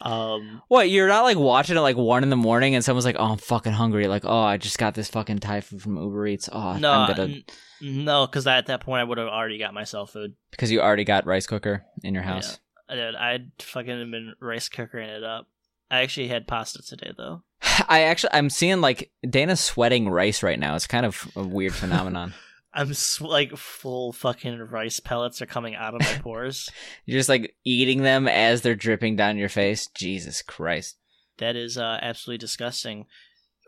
[0.00, 0.90] Um, What?
[0.90, 3.38] You're not like watching it like one in the morning, and someone's like, "Oh, I'm
[3.38, 6.76] fucking hungry." Like, "Oh, I just got this fucking Thai food from Uber Eats." Oh,
[6.78, 7.44] no, I'm gonna n-
[7.80, 10.34] no, because at that point I would have already got myself food.
[10.50, 12.58] because you already got rice cooker in your house.
[12.88, 13.14] I did.
[13.16, 15.46] I'd fucking been rice cookering it up.
[15.90, 17.42] I actually had pasta today though.
[17.88, 20.74] I actually, I'm seeing like Dana's sweating rice right now.
[20.74, 22.34] It's kind of a weird phenomenon.
[22.72, 26.68] I'm sw- like full fucking rice pellets are coming out of my pores.
[27.06, 29.88] You're just like eating them as they're dripping down your face.
[29.94, 30.96] Jesus Christ!
[31.38, 33.06] that is uh, absolutely disgusting.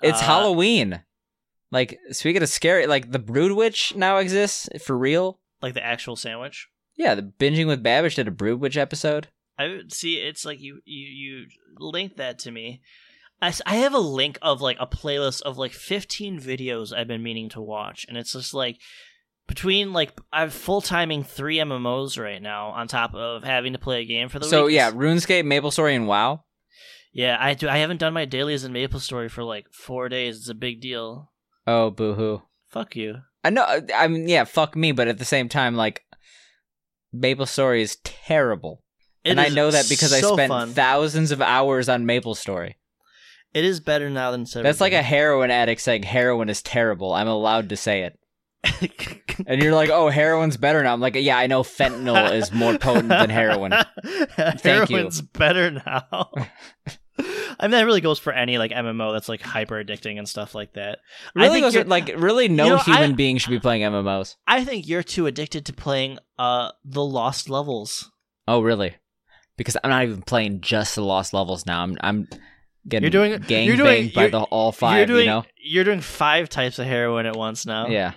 [0.02, 1.02] It's Uh, Halloween.
[1.70, 5.40] Like speaking of scary, like the Brood Witch now exists for real.
[5.62, 6.68] Like the actual sandwich.
[6.96, 9.28] Yeah, the binging with Babish did a Brood Witch episode.
[9.58, 10.14] I see.
[10.14, 11.46] It's like you you you
[11.78, 12.82] link that to me.
[13.42, 17.22] I, I have a link of like a playlist of like 15 videos I've been
[17.22, 18.78] meaning to watch, and it's just like
[19.46, 24.02] between like I'm full timing three MMOs right now on top of having to play
[24.02, 24.50] a game for the week.
[24.50, 24.74] So week.
[24.74, 26.44] yeah, RuneScape, MapleStory, and WoW.
[27.12, 27.36] yeah.
[27.38, 27.68] I do.
[27.68, 30.38] I haven't done my dailies in Maple Story for like four days.
[30.38, 31.30] It's a big deal.
[31.66, 32.42] Oh, boohoo!
[32.68, 33.16] Fuck you.
[33.44, 33.62] I know.
[33.62, 36.02] Uh, I mean, yeah, fuck me, but at the same time, like,
[37.14, 38.82] MapleStory is terrible,
[39.24, 40.70] It and I know that because I spent fun.
[40.72, 42.74] thousands of hours on MapleStory.
[43.52, 44.44] It is better now than.
[44.44, 47.12] That's like a heroin addict saying heroin is terrible.
[47.12, 48.18] I'm allowed to say it.
[49.46, 50.92] And you're like, oh, heroin's better now.
[50.92, 53.72] I'm like, yeah, I know fentanyl is more potent than heroin.
[54.04, 54.52] you.
[54.62, 56.30] Heroin's better now.
[57.60, 60.54] I mean, that really goes for any like MMO that's like hyper addicting and stuff
[60.54, 60.98] like that.
[61.36, 63.82] I Really, think goes, like, really, no You know, human I- being should be playing
[63.82, 64.36] MMOs.
[64.46, 68.10] I think you're too addicted to playing uh the Lost Levels.
[68.48, 68.96] Oh, really?
[69.58, 71.82] Because I'm not even playing just the lost levels now.
[71.82, 72.26] I'm, I'm
[72.88, 74.96] getting You're doing- gang you're doing- by the all five.
[74.96, 75.44] you're doing you know?
[75.62, 77.88] you're doing five types of heroin at once now.
[77.88, 78.14] Yeah.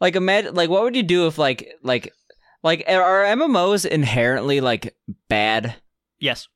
[0.00, 2.12] Like imagine like what would you do if like like
[2.64, 4.96] like are MMOs inherently like
[5.28, 5.76] bad?
[6.18, 6.48] Yes.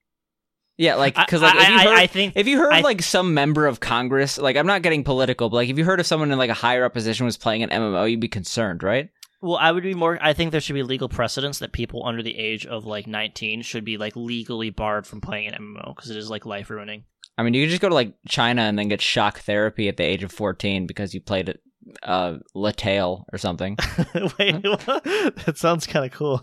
[0.79, 3.35] Yeah, like cuz like if you heard I think if you heard I- like some
[3.35, 6.31] member of Congress, like I'm not getting political, but like if you heard if someone
[6.33, 9.11] in like a higher up position was playing an MMO, you'd be concerned, right?
[9.41, 10.19] Well, I would be more.
[10.21, 13.63] I think there should be legal precedents that people under the age of like 19
[13.63, 17.05] should be like legally barred from playing an MMO because it is like life ruining.
[17.37, 19.97] I mean, you could just go to like China and then get shock therapy at
[19.97, 21.61] the age of 14 because you played it
[22.03, 23.77] uh Latale or something.
[24.39, 26.43] Wait, that sounds kind of cool.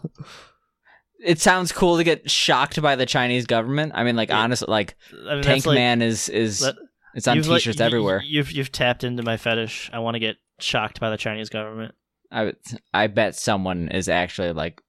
[1.23, 3.91] It sounds cool to get shocked by the Chinese government.
[3.95, 4.39] I mean, like Yeah.
[4.39, 4.95] honestly, like
[5.29, 6.75] I mean, Tank like, Man is is that-
[7.15, 8.21] it's on t-shirts y- everywhere.
[8.25, 9.89] You've you've tapped into my fetish.
[9.93, 11.95] I want to get shocked by the Chinese government.
[12.31, 12.53] I
[12.93, 14.81] I bet someone is actually like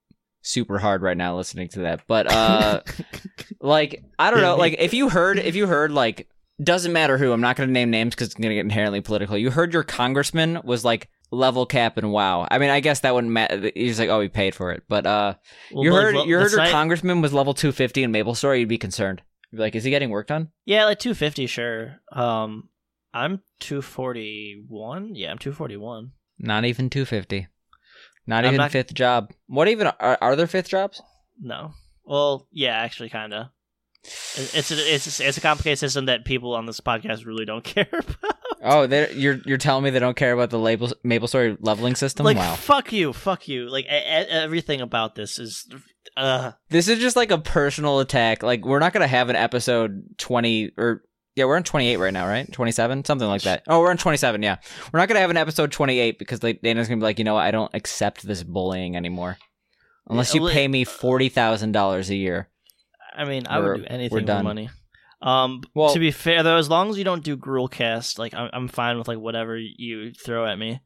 [0.42, 2.02] super hard right now listening to that.
[2.08, 2.80] But uh
[3.60, 6.28] like I don't know, like if you heard if you heard like
[6.62, 9.02] doesn't matter who, I'm not going to name names cuz it's going to get inherently
[9.02, 9.36] political.
[9.36, 12.46] You heard your congressman was like level cap and wow.
[12.50, 13.70] I mean, I guess that wouldn't matter.
[13.74, 15.34] He's like, "Oh, he paid for it." But uh
[15.72, 18.68] Well, you heard well, you heard your congressman was level 250 in Maple Story, you'd
[18.68, 19.22] be concerned.
[19.50, 22.00] You'd be like, "Is he getting work done?" Yeah, like 250, sure.
[22.12, 22.68] Um,
[23.14, 25.14] I'm 241.
[25.14, 26.12] Yeah, I'm 241.
[26.38, 27.46] Not even 250.
[28.26, 29.32] Not I'm even not- fifth job.
[29.46, 31.00] What even are, are there fifth jobs?
[31.40, 31.72] No.
[32.04, 33.46] Well, yeah, actually, kind of.
[34.04, 37.64] It's a, it's a, it's a complicated system that people on this podcast really don't
[37.74, 38.35] care about.
[38.62, 42.24] Oh, you're you're telling me they don't care about the label Maple Story leveling system?
[42.24, 42.54] like, wow.
[42.54, 43.68] fuck you, fuck you.
[43.68, 43.88] Like, a-
[44.22, 45.68] a- everything about this is,
[46.16, 48.42] uh, This is just like a personal attack.
[48.42, 51.02] Like we're not gonna have an episode twenty or
[51.34, 52.50] yeah, we're on twenty eight right now, right?
[52.50, 53.62] Twenty seven, something like that.
[53.68, 54.42] Oh, we're on twenty seven.
[54.42, 54.56] Yeah,
[54.92, 57.24] we're not gonna have an episode twenty eight because like Dana's gonna be like, you
[57.24, 57.44] know, what?
[57.44, 59.36] I don't accept this bullying anymore,
[60.08, 62.48] unless you pay me forty thousand dollars a year.
[63.14, 64.70] I mean, I would do anything for money.
[65.26, 68.48] Um, Well- to be fair though, as long as you don't do Gruelcast, like I'm,
[68.52, 70.80] I'm fine with like whatever you throw at me.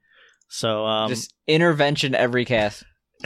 [0.48, 2.82] So, um, just intervention every cast.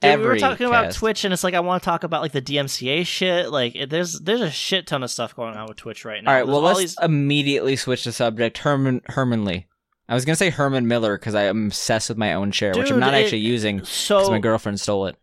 [0.00, 0.92] Dude, we were talking about.
[0.92, 3.50] Twitch, and it's like I want to talk about like the DMCA shit.
[3.50, 6.30] Like, it, there's there's a shit ton of stuff going on with Twitch right now.
[6.30, 8.58] All right, There's well let's these- immediately switch the subject.
[8.58, 9.66] Herman Herman Li.
[10.08, 12.90] I was gonna say Herman Miller because I am obsessed with my own share, which
[12.92, 15.16] I'm not it- actually using because so my girlfriend stole it.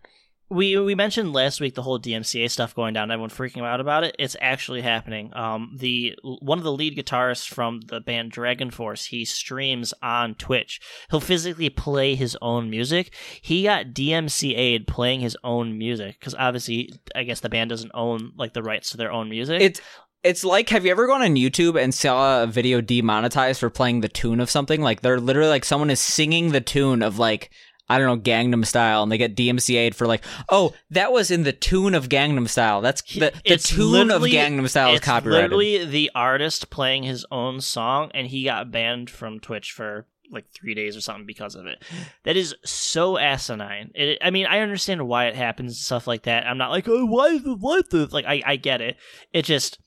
[0.50, 3.10] We we mentioned last week the whole DMCA stuff going down.
[3.10, 4.16] Everyone freaking out about it.
[4.20, 5.36] It's actually happening.
[5.36, 10.36] Um, the one of the lead guitarists from the band Dragon Force, he streams on
[10.36, 10.80] Twitch.
[11.10, 13.14] He'll physically play his own music.
[13.42, 18.34] He got DMCA'd playing his own music because obviously, I guess the band doesn't own
[18.38, 19.62] like the rights to their own music.
[19.62, 19.82] It's
[20.24, 24.02] it's like have you ever gone on YouTube and saw a video demonetized for playing
[24.02, 24.82] the tune of something?
[24.82, 27.50] Like they're literally like someone is singing the tune of like
[27.88, 31.44] I don't know Gangnam Style and they get DMCA'd for like oh that was in
[31.44, 32.82] the tune of Gangnam Style.
[32.82, 35.52] That's the, the It's tune of Gangnam Style is copyrighted.
[35.52, 40.46] literally the artist playing his own song, and he got banned from Twitch for like
[40.54, 41.84] three days or something because of it.
[42.24, 43.92] That is so asinine.
[43.94, 46.46] It, I mean, I understand why it happens and stuff like that.
[46.46, 48.26] I'm not like, oh, why what the like.
[48.26, 48.98] I I get it.
[49.34, 49.80] It just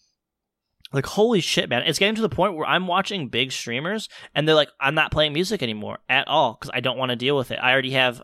[0.93, 1.83] like holy shit, man!
[1.83, 5.13] It's getting to the point where I'm watching big streamers and they're like, I'm not
[5.13, 7.59] playing music anymore at all because I don't want to deal with it.
[7.63, 8.23] I already have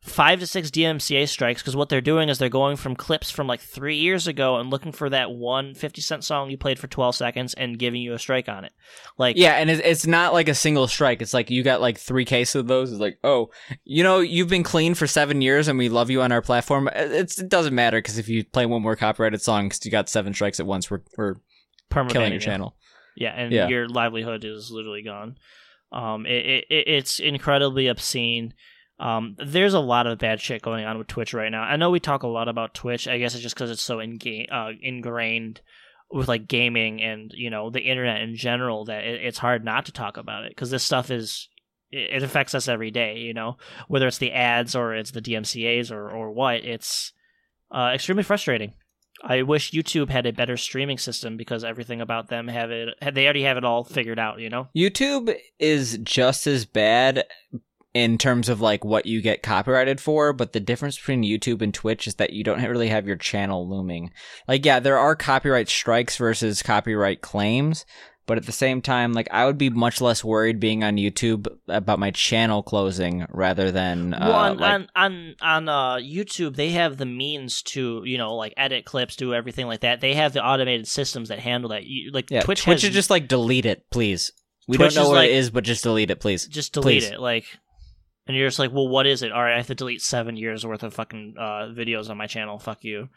[0.00, 3.46] five to six DMCA strikes because what they're doing is they're going from clips from
[3.46, 6.86] like three years ago and looking for that one 50 cent song you played for
[6.86, 8.72] 12 seconds and giving you a strike on it.
[9.18, 11.20] Like, Yeah, and it's, it's not like a single strike.
[11.20, 12.92] It's like you got like three cases of those.
[12.92, 13.50] It's like, oh,
[13.84, 16.88] you know, you've been clean for seven years and we love you on our platform.
[16.94, 20.08] It's, it doesn't matter because if you play one more copyrighted song because you got
[20.08, 21.34] seven strikes at once, we're, we're
[21.90, 22.74] perma killing your channel.
[23.16, 23.68] Yeah, and Yeah.
[23.68, 25.36] your livelihood is literally gone.
[25.92, 28.54] Um, it, it it- it's incredibly obscene.
[29.00, 31.62] Um, there's a lot of bad shit going on with Twitch right now.
[31.62, 33.06] I know we talk a lot about Twitch.
[33.06, 35.60] I guess it's just because it's so inga- uh, ingrained
[36.10, 39.86] with like gaming and you know the internet in general that it, it's hard not
[39.86, 41.48] to talk about it because this stuff is
[41.90, 43.18] it, it affects us every day.
[43.18, 43.56] You know,
[43.88, 47.12] whether it's the ads or it's the DMCA's or or what, it's
[47.70, 48.72] uh, extremely frustrating.
[49.22, 52.90] I wish YouTube had a better streaming system because everything about them have it.
[53.12, 54.40] They already have it all figured out.
[54.40, 54.68] You know.
[54.76, 57.24] YouTube is just as bad
[57.94, 61.74] in terms of like what you get copyrighted for, but the difference between YouTube and
[61.74, 64.12] Twitch is that you don't really have your channel looming.
[64.46, 67.86] Like, yeah, there are copyright strikes versus copyright claims,
[68.28, 71.48] but at the same time, like, I would be much less worried being on YouTube
[71.66, 76.54] about my channel closing rather than, uh, well, on, like, on on on uh, YouTube,
[76.54, 80.00] they have the means to you know like edit clips, do everything like that.
[80.00, 81.84] They have the automated systems that handle that.
[81.84, 84.30] You, like yeah, Twitch, Twitch, has is just like delete it, please.
[84.68, 86.46] We Twitch don't know what like- it is, but just delete it, please.
[86.46, 87.10] just delete please.
[87.10, 87.18] it.
[87.18, 87.46] Like,
[88.26, 89.32] and you're just like, well, what is it?
[89.32, 92.26] All right, I have to delete seven years worth of fucking uh, videos on my
[92.26, 92.58] channel.
[92.58, 93.08] Fuck you.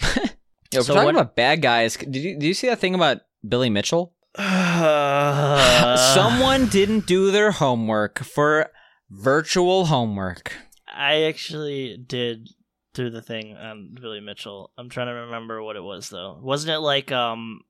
[0.02, 1.96] We're So talking what- about bad guys.
[1.96, 4.14] Did you did you see that thing about Billy Mitchell?
[4.34, 8.70] Uh, Someone didn't do their homework for
[9.10, 10.54] virtual homework.
[10.94, 12.48] I actually did
[12.94, 14.70] do the thing on Billy Mitchell.
[14.76, 16.38] I'm trying to remember what it was though.
[16.42, 17.60] Wasn't it like um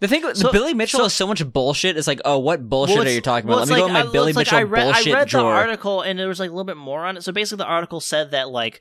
[0.00, 1.96] The thing, So- Billy Mitchell so- is so much bullshit.
[1.96, 3.60] It's like, oh, what bullshit well, are you talking about?
[3.60, 5.18] Let me like, go in my I- Billy it's like Mitchell I read, bullshit I
[5.18, 5.42] read drawer.
[5.42, 7.22] the article and there was like a little bit more on it.
[7.24, 8.80] So basically, the article said that like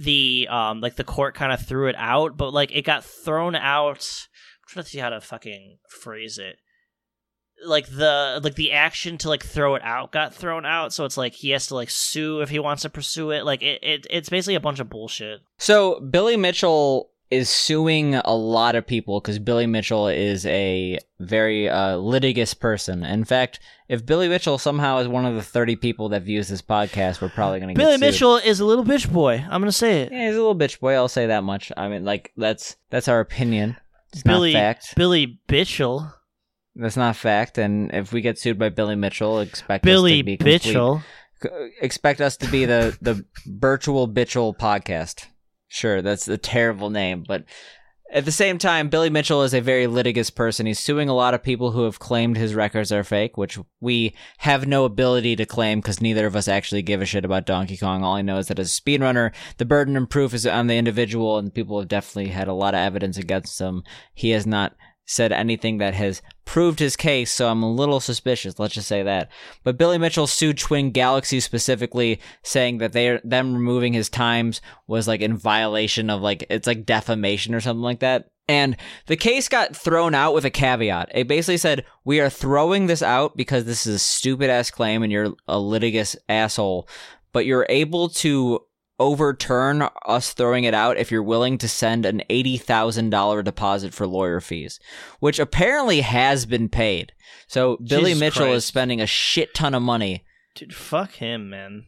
[0.00, 3.54] the um like the court kind of threw it out, but like it got thrown
[3.54, 4.08] out.
[4.72, 6.56] Trying to see how to fucking phrase it.
[7.64, 11.18] Like the like the action to like throw it out got thrown out, so it's
[11.18, 13.44] like he has to like sue if he wants to pursue it.
[13.44, 15.42] Like it, it it's basically a bunch of bullshit.
[15.58, 21.68] So Billy Mitchell is suing a lot of people because Billy Mitchell is a very
[21.68, 23.04] uh, litigious person.
[23.04, 26.62] In fact, if Billy Mitchell somehow is one of the thirty people that views this
[26.62, 28.00] podcast, we're probably going to Billy sued.
[28.00, 29.44] Mitchell is a little bitch boy.
[29.48, 30.12] I'm gonna say it.
[30.12, 30.94] Yeah, he's a little bitch boy.
[30.94, 31.70] I'll say that much.
[31.76, 33.76] I mean, like that's that's our opinion.
[34.12, 34.94] It's Billy not fact.
[34.96, 36.12] Billy Bitchell.
[36.74, 37.58] That's not fact.
[37.58, 41.02] And if we get sued by Billy Mitchell, expect Billy us to be Bitchell.
[41.80, 45.26] expect us to be the the virtual Bitchel podcast.
[45.68, 47.44] Sure, that's a terrible name, but
[48.12, 50.66] at the same time, Billy Mitchell is a very litigious person.
[50.66, 54.14] He's suing a lot of people who have claimed his records are fake, which we
[54.38, 57.78] have no ability to claim because neither of us actually give a shit about Donkey
[57.78, 58.04] Kong.
[58.04, 60.76] All I know is that as a speedrunner, the burden of proof is on the
[60.76, 63.82] individual, and people have definitely had a lot of evidence against him.
[64.12, 64.76] He has not
[65.12, 68.58] said anything that has proved his case, so I'm a little suspicious.
[68.58, 69.30] Let's just say that.
[69.62, 75.06] But Billy Mitchell sued Twin Galaxy specifically, saying that they them removing his times was
[75.06, 78.30] like in violation of like it's like defamation or something like that.
[78.48, 81.10] And the case got thrown out with a caveat.
[81.14, 85.02] It basically said, We are throwing this out because this is a stupid ass claim
[85.02, 86.88] and you're a litigious asshole,
[87.32, 88.60] but you're able to
[89.02, 94.40] overturn us throwing it out if you're willing to send an $80,000 deposit for lawyer
[94.40, 94.78] fees,
[95.18, 97.12] which apparently has been paid.
[97.48, 100.24] So Billy Jesus Mitchell is spending a shit ton of money.
[100.54, 101.86] Dude, fuck him, man.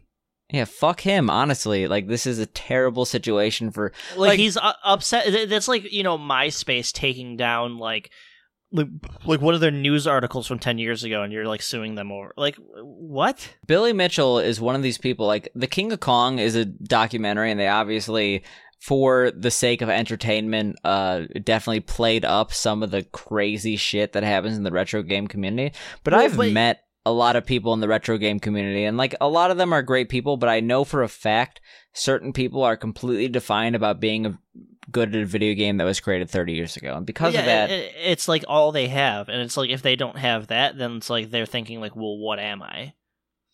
[0.52, 1.86] Yeah, fuck him, honestly.
[1.86, 3.92] Like, this is a terrible situation for.
[4.16, 5.48] Like, Like- he's uh, upset.
[5.48, 8.10] That's like you know MySpace taking down like,
[8.74, 8.88] like
[9.24, 12.12] like one of their news articles from ten years ago, and you're like suing them
[12.12, 12.34] over.
[12.36, 13.54] Like what?
[13.66, 15.26] Billy Mitchell is one of these people.
[15.26, 18.44] Like, The King of Kong is a documentary, and they obviously,
[18.80, 24.24] for the sake of entertainment, uh, definitely played up some of the crazy shit that
[24.24, 25.74] happens in the retro game community.
[26.02, 28.96] But Well, I've but- met a lot of people in the retro game community, and
[28.96, 31.60] like, a lot of them are great people, but I know for a fact
[31.92, 34.38] certain people are completely defined about being a,
[34.90, 36.94] good at a video game that was created 30 years ago.
[36.94, 39.82] And because yeah, of that, it- it's like all they have, and it's like if
[39.82, 42.94] they don't have that, then it's like they're thinking like, well, what am I?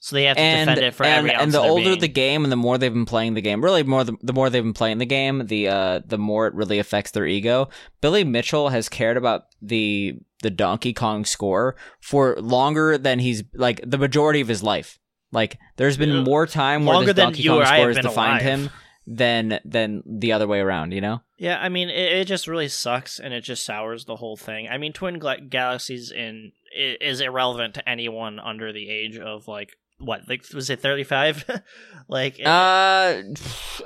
[0.03, 2.01] So they have to and defend it for and, every ounce and the older being.
[2.01, 4.49] the game and the more they've been playing the game really more the, the more
[4.49, 7.69] they've been playing the game the uh the more it really affects their ego
[8.01, 13.79] billy mitchell has cared about the the Donkey Kong score for longer than he's like
[13.85, 14.99] the majority of his life.
[15.33, 18.43] Like there's been more time where longer this than Donkey Kong score has defined alive.
[18.43, 18.71] him
[19.13, 20.93] than than the other way around.
[20.93, 21.21] You know?
[21.37, 24.69] Yeah, I mean, it, it just really sucks, and it just sours the whole thing.
[24.69, 29.71] I mean, Twin Gla- Galaxies in is irrelevant to anyone under the age of like
[29.99, 31.45] what, like was it thirty five?
[32.09, 33.23] like, it- Uh,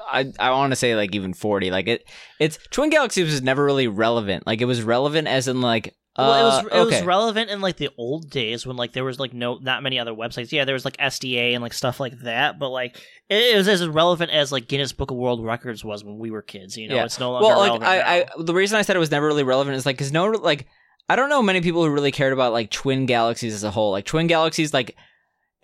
[0.07, 1.71] I I want to say like even forty.
[1.71, 2.05] Like it,
[2.39, 4.47] it's Twin Galaxies was never really relevant.
[4.47, 5.95] Like it was relevant as in like.
[6.17, 7.05] Uh, well, it was it was okay.
[7.05, 10.13] relevant in like the old days when like there was like no not many other
[10.13, 10.53] websites.
[10.53, 12.97] Yeah, there was like SDA and like stuff like that, but like
[13.29, 16.31] it, it was as relevant as like Guinness Book of World Records was when we
[16.31, 16.77] were kids.
[16.77, 17.05] You know, Yeah.
[17.05, 17.91] it's no longer well, like relevant.
[17.91, 18.25] I, now.
[18.39, 20.67] I, the reason I said it was never really relevant is like because no, like
[21.09, 23.91] I don't know many people who really cared about like twin galaxies as a whole.
[23.91, 24.97] Like twin galaxies, like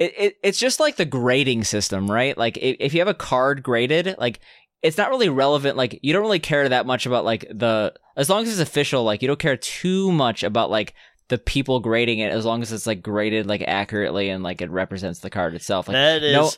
[0.01, 2.37] it, it it's just like the grading system, right?
[2.37, 4.41] Like if, if you have a card graded, like
[4.83, 5.77] it's not really relevant.
[5.77, 9.05] Like you don't really care that much about like the as long as it's official.
[9.05, 10.95] Like you don't care too much about like
[11.29, 14.71] the people grading it as long as it's like graded like accurately and like it
[14.71, 15.89] represents the card itself.
[15.89, 16.33] Like That is.
[16.33, 16.51] no-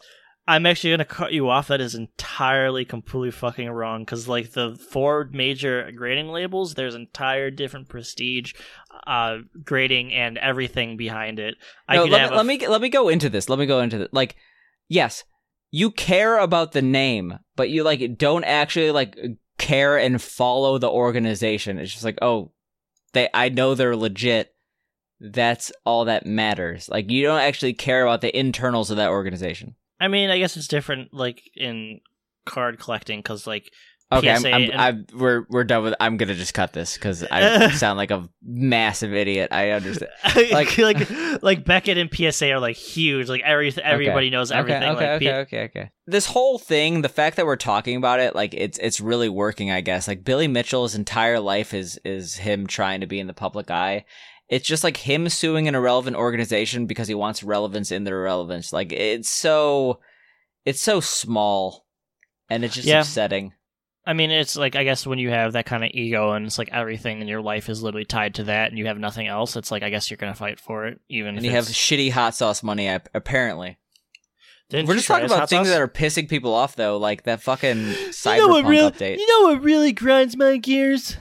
[0.47, 1.69] I'm actually gonna cut you off.
[1.69, 4.03] That is entirely, completely fucking wrong.
[4.03, 8.53] Because like the four major grading labels, there's entire different prestige,
[9.07, 11.55] uh, grading and everything behind it.
[11.87, 13.49] I no, let, me, let me let me go into this.
[13.49, 14.09] Let me go into this.
[14.11, 14.35] Like,
[14.89, 15.23] yes,
[15.73, 19.17] you care about the name, but you like don't actually like
[19.59, 21.79] care and follow the organization.
[21.79, 22.53] It's just like, oh,
[23.15, 24.55] they I know they're legit.
[25.19, 26.89] That's all that matters.
[26.89, 29.75] Like you don't actually care about the internals of that organization.
[29.99, 32.01] I mean, I guess it's different, like in
[32.45, 33.73] card collecting, because like
[34.19, 35.95] Okay, I'm, I'm, and- I'm, we're we're done with.
[36.01, 39.49] I'm gonna just cut this because I sound like a massive idiot.
[39.53, 40.11] I understand.
[40.53, 41.11] like like
[41.43, 43.29] like Beckett and PSA are like huge.
[43.29, 44.83] Like every everybody knows everything.
[44.83, 45.91] Okay, okay, like, P- okay, okay, okay.
[46.07, 49.71] This whole thing, the fact that we're talking about it, like it's it's really working,
[49.71, 50.09] I guess.
[50.09, 54.05] Like Billy Mitchell's entire life is is him trying to be in the public eye.
[54.49, 58.73] It's just like him suing an irrelevant organization because he wants relevance in their irrelevance.
[58.73, 60.01] Like it's so
[60.67, 61.87] it's so small
[62.51, 63.01] and it's just Yeah.
[63.01, 63.53] upsetting.
[64.05, 66.59] I mean, it's like I guess when you have that kind of ego and it's
[66.59, 69.55] like everything in your life is literally tied to that, and you have nothing else.
[69.55, 72.11] It's like I guess you're gonna fight for it, even And if you have shitty
[72.11, 73.79] hot sauce money apparently.
[74.71, 75.75] Didn't We're just talking about things sauce?
[75.75, 79.19] that are pissing people off though, like that fucking cyberpunk You know really, update.
[79.19, 81.17] You know what really grinds my gears?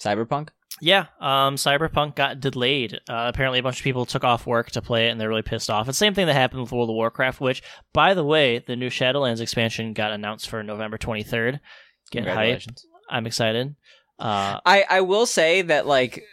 [0.00, 0.48] Cyberpunk?
[0.80, 2.94] Yeah, um, Cyberpunk got delayed.
[3.08, 5.42] Uh, apparently, a bunch of people took off work to play it, and they're really
[5.42, 5.88] pissed off.
[5.88, 7.40] It's the same thing that happened with World of Warcraft.
[7.40, 7.62] Which,
[7.92, 11.60] by the way, the new Shadowlands expansion got announced for November 23rd.
[12.10, 12.82] Get hyped!
[13.10, 13.74] I'm excited.
[14.18, 16.24] Uh, I I will say that like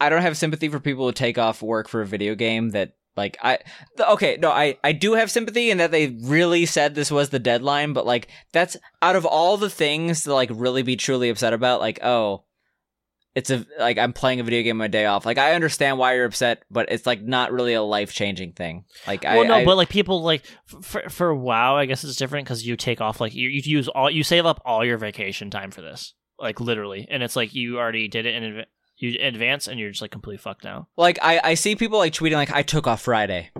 [0.00, 2.92] I don't have sympathy for people who take off work for a video game that
[3.16, 3.58] like I
[3.96, 7.30] th- okay no I I do have sympathy in that they really said this was
[7.30, 11.28] the deadline but like that's out of all the things to like really be truly
[11.28, 12.44] upset about like oh
[13.34, 15.26] it's a like I'm playing a video game on my day off.
[15.26, 18.84] Like I understand why you're upset but it's like not really a life changing thing.
[19.06, 20.44] Like I well, no, I, but like people like
[20.82, 23.88] for for WoW, I guess it's different because you take off like you you use
[23.88, 27.54] all you save up all your vacation time for this, like literally, and it's like
[27.54, 28.66] you already did it in adv-
[28.96, 30.88] you advance, and you're just like completely fucked now.
[30.96, 33.50] like I, I see people like tweeting like I took off Friday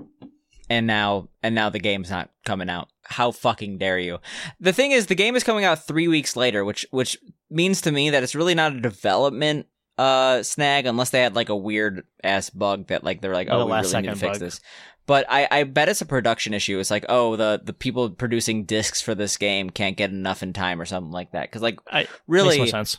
[0.69, 2.89] and now and now the game's not coming out.
[3.03, 4.19] How fucking dare you?
[4.59, 7.17] The thing is the game is coming out 3 weeks later, which which
[7.49, 11.47] means to me that it's really not a development uh snag unless they had like
[11.47, 14.37] a weird ass bug that like they're like oh we last really need to fix
[14.37, 14.39] bug.
[14.39, 14.59] this.
[15.07, 16.79] But I, I bet it's a production issue.
[16.79, 20.51] It's like, oh, the, the people producing discs for this game can't get enough in
[20.51, 21.43] time or something like that.
[21.43, 22.97] Because like, I- really, Makes more sense.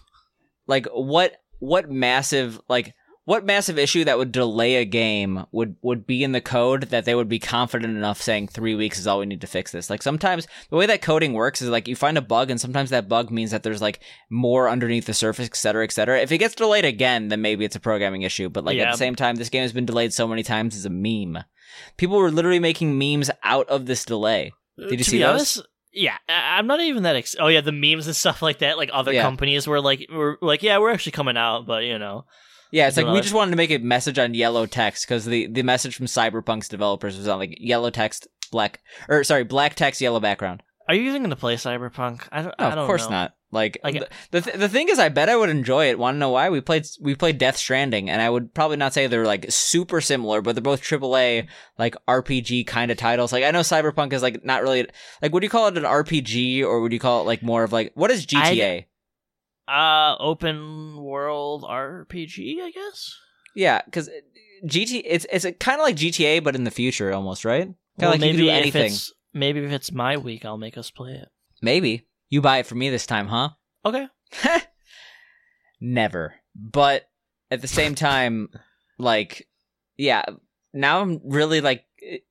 [0.68, 2.94] like what what massive like
[3.26, 7.04] what massive issue that would delay a game would would be in the code that
[7.04, 9.90] they would be confident enough saying three weeks is all we need to fix this
[9.90, 12.88] like sometimes the way that coding works is like you find a bug and sometimes
[12.90, 14.00] that bug means that there's like
[14.30, 17.64] more underneath the surface et cetera et cetera if it gets delayed again then maybe
[17.64, 20.14] it's a programming issue but like at the same time this game has been delayed
[20.14, 21.38] so many times as a meme
[21.98, 25.62] people were literally making memes out of this delay uh, Did you to see those?
[25.92, 27.16] yeah, I'm not even that.
[27.16, 28.76] Ex- oh yeah, the memes and stuff like that.
[28.76, 29.22] Like other Yeah.
[29.22, 32.26] companies were like, were like, yeah, we're actually coming out, but you know,
[32.76, 35.46] Yeah, it's like we just wanted to make a message on yellow text because the,
[35.46, 40.02] the message from Cyberpunk's developers was on like yellow text, black or sorry, black text,
[40.02, 40.62] yellow background.
[40.86, 42.28] are you even going to play Cyberpunk?
[42.30, 42.54] I don't.
[42.58, 43.10] No, I don't of course know.
[43.16, 43.32] not.
[43.50, 45.98] Like, Like- the the, th- the thing is, I bet I would enjoy it.
[45.98, 46.50] Want to know why?
[46.50, 50.02] We played we played Death Stranding, and I would probably not say they're like super
[50.02, 51.46] similar, but they're both AAA
[51.78, 53.32] like RPG kind of titles.
[53.32, 54.86] Like I know Cyberpunk is like not really
[55.22, 57.72] like would you call it an RPG or would you call it like more of
[57.72, 58.84] like what is GTA?
[59.68, 63.14] Uh, open world RPG, I guess.
[63.54, 64.08] Yeah, because
[64.64, 67.64] GT it's it's kind of like GTA but in the future almost, right?
[67.64, 68.92] Kind of Well, like you can do if anything.
[68.92, 71.28] it's maybe if it's my week, I'll make us play it.
[71.62, 73.50] Maybe you buy it for me this time, huh?
[73.84, 74.06] Okay.
[75.80, 76.34] Never.
[76.54, 77.08] But
[77.50, 78.48] at the same time,
[78.98, 79.48] like,
[79.96, 80.24] yeah,
[80.72, 81.84] now I'm really like,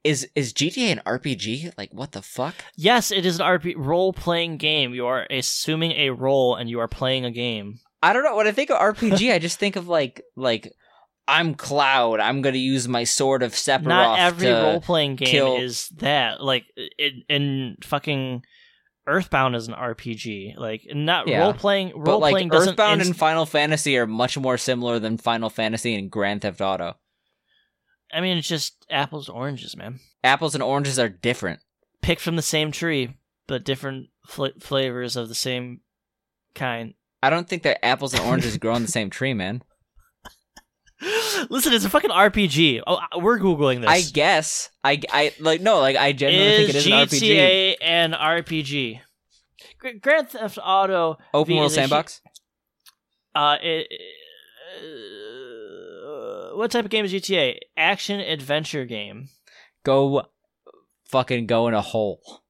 [0.04, 1.74] is is GTA an RPG?
[1.78, 2.56] Like, what the fuck?
[2.76, 4.94] Yes, it is an RP role playing game.
[4.94, 7.80] You are assuming a role and you are playing a game.
[8.04, 8.36] I don't know.
[8.36, 10.72] When I think of RPG, I just think of like like
[11.28, 12.20] I'm Cloud.
[12.20, 13.84] I'm gonna use my sword of Sephiroth.
[13.86, 16.42] Not every role playing game kill- is that.
[16.42, 16.66] Like
[17.00, 18.44] in, in fucking
[19.08, 20.56] Earthbound is an RPG.
[20.58, 21.42] Like not Yeah.
[21.42, 21.94] role playing.
[21.96, 22.54] But Role like playing.
[22.54, 26.62] Earthbound inst- and Final Fantasy are much more similar than Final Fantasy and Grand Theft
[26.62, 26.96] Auto.
[28.16, 30.00] I mean, it's just apples to oranges, man.
[30.24, 31.60] Apples and oranges are different.
[32.02, 35.82] Picked from the same tree, but different fl- flavors of the same
[36.54, 36.94] kind.
[37.22, 39.64] I don't think that apples and oranges grow on the same tree, man.
[41.50, 42.84] Listen, it's a fucking RPG.
[42.88, 43.90] Oh, we're googling this.
[43.90, 44.70] I guess.
[44.82, 47.20] I, I like no, like I genuinely think it is is an RPG.
[47.20, 49.00] GTA an RPG?
[49.78, 52.22] Gr- Grand Theft Auto Open V world is sandbox.
[53.36, 53.88] Uh, it,
[54.80, 55.35] uh,
[56.26, 57.58] Uh, what type of game is GTA?
[57.78, 59.30] Action adventure game.
[59.84, 60.24] Go,
[61.06, 62.44] fucking go in a hole,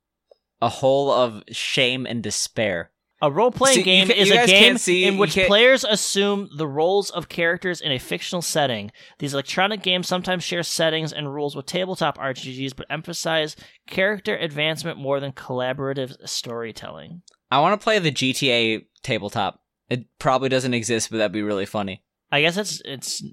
[0.61, 2.91] a hole of shame and despair.
[3.21, 7.09] A role playing game ca- is a game see- in which players assume the roles
[7.09, 8.91] of characters in a fictional setting.
[9.19, 13.55] These electronic games sometimes share settings and rules with tabletop RPGs, but emphasize
[13.87, 17.21] character advancement more than collaborative storytelling.
[17.49, 19.61] I want to play the GTA tabletop.
[19.89, 22.03] It probably doesn't exist, but that'd be really funny.
[22.31, 23.23] I guess it's it's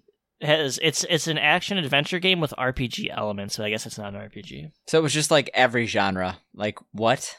[0.43, 4.15] has it's it's an action adventure game with RPG elements, so I guess it's not
[4.15, 4.73] an RPG.
[4.87, 6.39] So it was just like every genre.
[6.55, 7.37] Like what?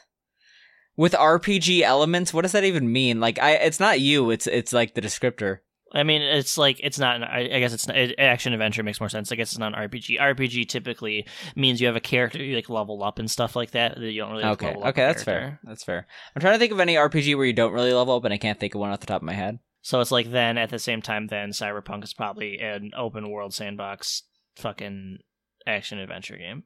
[0.96, 3.20] With RPG elements, what does that even mean?
[3.20, 5.58] Like I it's not you, it's it's like the descriptor.
[5.96, 7.16] I mean, it's like it's not.
[7.16, 9.30] An, I, I guess it's not, it, action adventure makes more sense.
[9.30, 10.18] I guess it's not an RPG.
[10.18, 11.24] RPG typically
[11.54, 13.94] means you have a character you like level up and stuff like that.
[13.94, 14.66] that You don't really Okay.
[14.66, 15.50] level up Okay, that's character.
[15.56, 15.60] fair.
[15.62, 16.06] That's fair.
[16.34, 18.38] I'm trying to think of any RPG where you don't really level up and I
[18.38, 19.60] can't think of one off the top of my head.
[19.84, 23.52] So it's like then at the same time, then Cyberpunk is probably an open world
[23.52, 24.22] sandbox
[24.56, 25.18] fucking
[25.66, 26.62] action adventure game.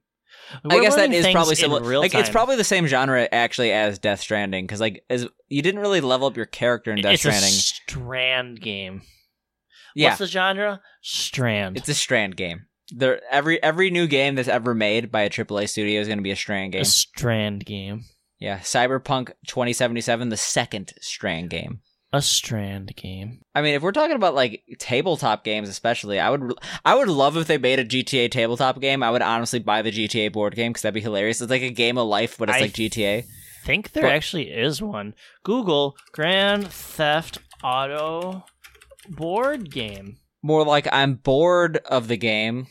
[0.64, 1.82] I We're guess that is probably similar.
[1.82, 5.62] Real Like it's probably the same genre actually as Death Stranding because like as you
[5.62, 7.50] didn't really level up your character in Death it's a Stranding.
[7.50, 9.02] strand game.
[9.96, 10.80] yeah, What's the genre?
[11.02, 11.76] Strand.
[11.76, 12.66] it's a Strand game.
[12.94, 16.22] There every every new game that's ever made by a AAA studio is going to
[16.22, 16.82] be a Strand game.
[16.82, 18.04] a strand game.
[18.38, 21.80] Yeah, Cyberpunk 2077, the second Strand game.
[22.10, 23.42] A strand game.
[23.54, 26.54] I mean, if we're talking about like tabletop games, especially, I would
[26.84, 29.02] I would love if they made a GTA tabletop game.
[29.02, 31.42] I would honestly buy the GTA board game because that'd be hilarious.
[31.42, 33.24] It's like a game of life, but it's I like GTA.
[33.64, 35.14] think there But- actually is one.
[35.42, 38.44] Google Grand Theft Auto
[39.10, 40.16] board game.
[40.42, 42.68] More like I'm bored of the game.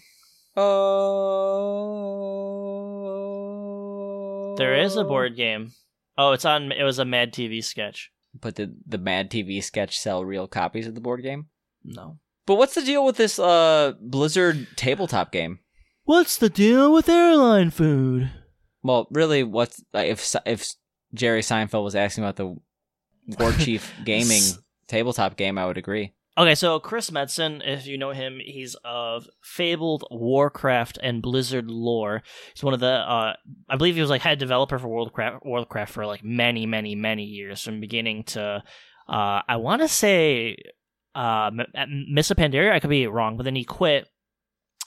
[3.28, 5.74] Oh, There is a board game.
[6.18, 6.72] Oh, it's on.
[6.72, 8.10] It was a Mad TV sketch.
[8.40, 11.48] But did the Mad TV sketch sell real copies of the board game?
[11.84, 12.20] No.
[12.46, 15.60] But what's the deal with this uh Blizzard tabletop game?
[16.04, 18.32] What's the deal with airline food?
[18.84, 20.74] Well, really, what's like, if if
[21.14, 22.56] Jerry Seinfeld was asking about the
[23.40, 24.44] War Chief Gaming
[24.88, 26.14] tabletop game, I would agree.
[26.38, 32.22] Okay, so Chris Metzen, if you know him, he's of fabled Warcraft and Blizzard lore.
[32.54, 33.34] He's one of the, uh,
[33.68, 37.24] I believe he was like head developer for Worldcraft, Worldcraft for like many, many, many
[37.24, 38.62] years, from beginning to,
[39.10, 40.58] uh, I want to say,
[41.16, 42.72] uh, M- Mists of Pandaria.
[42.72, 44.08] I could be wrong, but then he quit.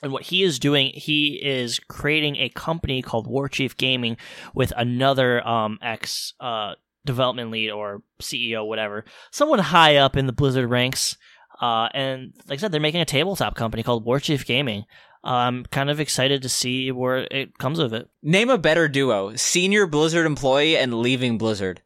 [0.05, 4.17] And what he is doing, he is creating a company called Warchief Gaming
[4.55, 6.75] with another um ex uh
[7.05, 11.17] development lead or CEO, whatever, someone high up in the Blizzard ranks.
[11.61, 14.85] Uh, and like I said, they're making a tabletop company called Warchief Gaming.
[15.23, 18.09] Uh, I'm kind of excited to see where it comes of it.
[18.23, 21.83] Name a better duo: senior Blizzard employee and leaving Blizzard.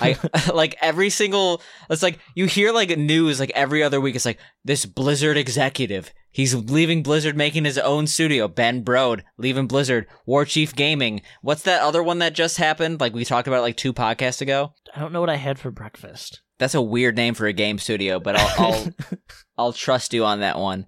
[0.00, 0.16] I
[0.54, 1.62] like every single.
[1.90, 4.14] It's like you hear like news like every other week.
[4.14, 6.12] It's like this Blizzard executive.
[6.30, 8.48] He's leaving Blizzard, making his own studio.
[8.48, 10.06] Ben Brode leaving Blizzard.
[10.26, 11.22] Warchief Gaming.
[11.42, 13.00] What's that other one that just happened?
[13.00, 14.72] Like we talked about like two podcasts ago.
[14.94, 16.42] I don't know what I had for breakfast.
[16.58, 18.86] That's a weird name for a game studio, but I'll I'll,
[19.58, 20.86] I'll trust you on that one.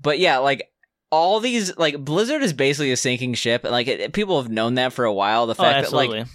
[0.00, 0.70] But yeah, like
[1.10, 4.74] all these like Blizzard is basically a sinking ship, and like it, people have known
[4.74, 5.46] that for a while.
[5.46, 6.26] The oh, fact that like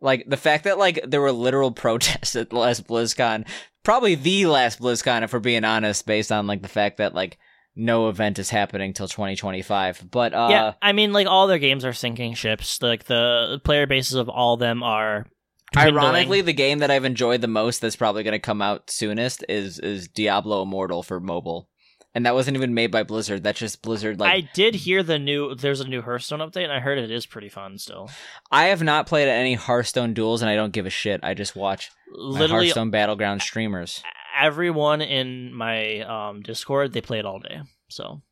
[0.00, 3.46] like the fact that like there were literal protests at the last BlizzCon,
[3.82, 7.38] probably the last BlizzCon, if we're being honest, based on like the fact that like
[7.76, 10.08] no event is happening till 2025.
[10.10, 12.80] But uh, yeah, I mean, like all their games are sinking ships.
[12.82, 15.26] Like the player bases of all of them are.
[15.72, 15.96] dwindling.
[15.96, 19.44] ironically, the game that I've enjoyed the most that's probably going to come out soonest
[19.48, 21.68] is is Diablo Immortal for mobile.
[22.14, 23.44] And that wasn't even made by Blizzard.
[23.44, 24.18] That's just Blizzard.
[24.18, 25.54] Like I did hear the new.
[25.54, 28.10] There's a new Hearthstone update, and I heard it is pretty fun still.
[28.50, 31.20] I have not played any Hearthstone duels, and I don't give a shit.
[31.22, 34.02] I just watch Literally, Hearthstone Battleground streamers.
[34.40, 37.60] everyone in my um, Discord they play it all day.
[37.90, 38.22] So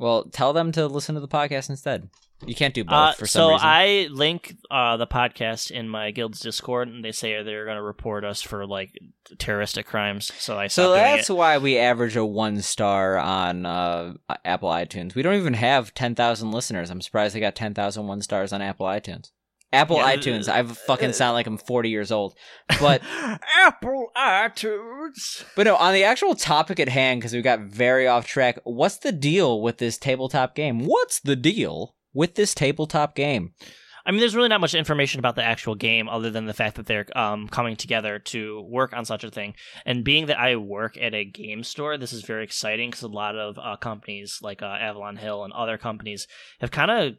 [0.00, 2.08] Well, tell them to listen to the podcast instead.
[2.46, 3.68] You can't do both Uh, for some so reason.
[3.68, 7.82] I link uh, the podcast in my guild's Discord, and they say they're going to
[7.82, 8.98] report us for like
[9.38, 10.32] terroristic crimes.
[10.38, 15.14] So I so that's why we average a one star on uh, Apple iTunes.
[15.14, 16.88] We don't even have 10,000 listeners.
[16.90, 19.32] I'm surprised they got 10,000 one stars on Apple iTunes.
[19.72, 20.48] Apple Yeah, iTunes.
[20.48, 22.34] uh, I fucking sound like I'm 40 years old.
[22.80, 23.02] But
[23.56, 25.44] Apple iTunes.
[25.56, 28.58] but no, on the actual topic at hand, because we got very off track.
[28.64, 30.86] What's the deal with this tabletop game?
[30.86, 33.52] What's the deal with this tabletop game?
[34.06, 36.76] I mean, there's really not much information about the actual game other than the fact
[36.76, 39.54] that they're um, coming together to work on such a thing.
[39.84, 43.08] And being that I work at a game store, this is very exciting because a
[43.08, 46.26] lot of uh, companies like uh, Avalon Hill and other companies
[46.60, 47.12] have kind of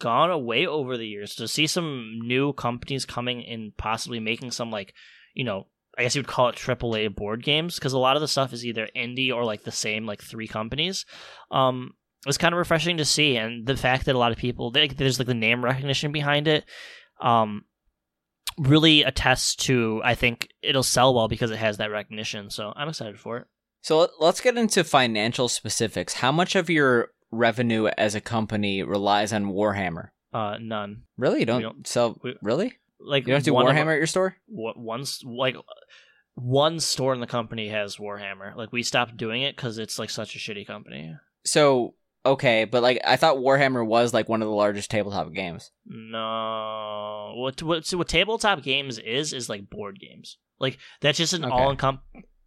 [0.00, 1.34] gone away over the years.
[1.36, 4.94] To see some new companies coming and possibly making some, like,
[5.34, 5.66] you know,
[5.96, 8.52] I guess you would call it AAA board games because a lot of the stuff
[8.52, 11.06] is either indie or like the same, like three companies.
[11.50, 11.92] Um,
[12.24, 14.70] it was kind of refreshing to see, and the fact that a lot of people
[14.70, 16.64] they, there's like the name recognition behind it,
[17.20, 17.64] um,
[18.58, 22.50] really attests to I think it'll sell well because it has that recognition.
[22.50, 23.46] So I'm excited for it.
[23.82, 26.14] So let's get into financial specifics.
[26.14, 30.08] How much of your revenue as a company relies on Warhammer?
[30.32, 31.02] Uh, none.
[31.16, 31.40] Really?
[31.40, 32.18] You don't, don't- sell?
[32.22, 32.74] we- really?
[33.00, 34.36] Like You don't do Warhammer our- at your store?
[34.46, 35.56] what once like
[36.36, 38.56] one store in the company has Warhammer.
[38.56, 41.14] Like we stopped doing it because it's like such a shitty company.
[41.44, 41.94] So
[42.26, 45.70] okay, but like I thought Warhammer was like one of the largest tabletop games.
[45.84, 50.38] No, what what so what tabletop games is is like board games.
[50.58, 51.52] Like that's just an Okay.
[51.52, 51.76] all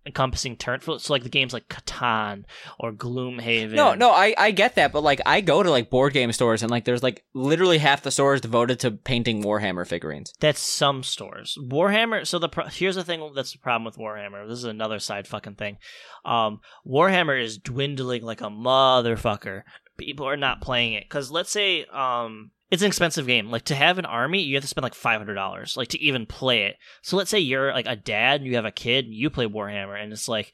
[0.08, 2.46] encompassing for- So like the games like Catan
[2.80, 3.74] or Gloomhaven.
[3.74, 6.64] No, no, I I get that, but like I go to like board game stores
[6.64, 10.34] and like there's like literally half the stores devoted to painting Warhammer figurines.
[10.40, 11.58] That's some stores.
[11.62, 12.26] Warhammer.
[12.26, 14.48] So the pro- here's the thing that's the problem with Warhammer.
[14.48, 15.78] This is another side fucking thing.
[16.26, 19.62] Um, Warhammer is dwindling like a motherfucker.
[19.98, 22.52] People are not playing it because let's say um.
[22.70, 23.50] It's an expensive game.
[23.50, 26.02] Like to have an army, you have to spend like five hundred dollars, like to
[26.02, 26.76] even play it.
[27.02, 29.46] So let's say you're like a dad, and you have a kid, and you play
[29.46, 30.54] Warhammer, and it's like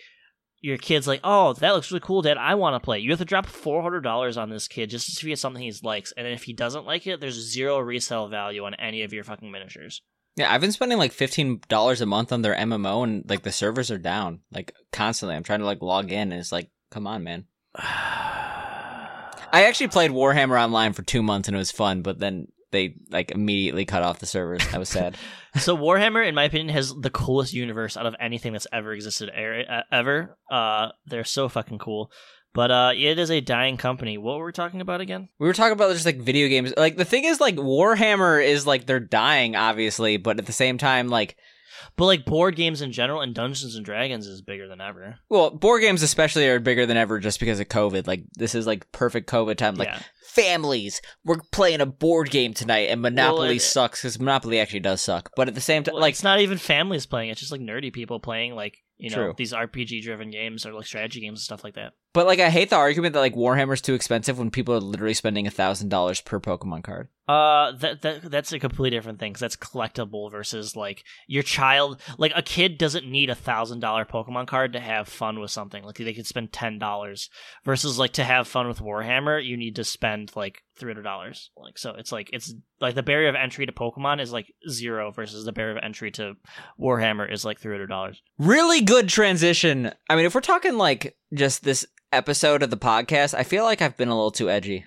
[0.61, 2.37] your kid's like, "Oh, that looks really cool, Dad.
[2.37, 5.05] I want to play." You have to drop four hundred dollars on this kid just
[5.05, 7.51] to see if he has something he likes, and if he doesn't like it, there's
[7.51, 10.01] zero resale value on any of your fucking miniatures.
[10.35, 13.51] Yeah, I've been spending like fifteen dollars a month on their MMO, and like the
[13.51, 15.35] servers are down like constantly.
[15.35, 17.45] I'm trying to like log in, and it's like, come on, man.
[19.53, 22.95] I actually played Warhammer online for two months, and it was fun, but then they
[23.11, 24.63] like immediately cut off the servers.
[24.73, 25.15] I was sad.
[25.55, 29.29] so Warhammer, in my opinion, has the coolest universe out of anything that's ever existed
[29.91, 30.37] ever.
[30.51, 32.11] Uh, they're so fucking cool.
[32.53, 34.17] But uh, it is a dying company.
[34.17, 35.29] What were we talking about again?
[35.39, 36.71] We were talking about just like video games.
[36.77, 40.77] Like the thing is, like Warhammer is like they're dying, obviously, but at the same
[40.77, 41.35] time, like
[41.95, 45.19] But like board games in general and Dungeons and Dragons is bigger than ever.
[45.29, 48.07] well, board games especially are bigger than ever just because of COVID.
[48.07, 49.75] Like this is like perfect COVID time.
[49.75, 50.01] Like yeah.
[50.27, 55.01] families, we're playing a board game tonight, and Monopoly it- sucks because Monopoly actually does
[55.01, 55.31] suck.
[55.35, 57.29] But at the same time, Well, like it's not even families playing.
[57.29, 59.33] It's just like nerdy people playing like you know True.
[59.37, 61.93] these RPG driven games or like strategy games and stuff like that.
[62.13, 65.15] But like, I hate the argument that like Warhammer's too expensive when people are literally
[65.15, 67.09] spending a thousand dollars per Pokemon card.
[67.25, 72.01] Uh, that, that that's a completely different thing because that's collectible versus like your child.
[72.17, 75.83] Like a kid doesn't need a thousand dollar Pokemon card to have fun with something.
[75.83, 77.29] Like they could spend ten dollars
[77.63, 81.49] versus like to have fun with Warhammer, you need to spend like three hundred dollars.
[81.55, 85.11] Like so, it's like it's like the barrier of entry to Pokemon is like zero
[85.11, 86.33] versus the barrier of entry to
[86.77, 88.21] Warhammer is like three hundred dollars.
[88.37, 89.93] Really good transition.
[90.09, 93.81] I mean, if we're talking like just this episode of the podcast, I feel like
[93.81, 94.83] I've been a little too edgy.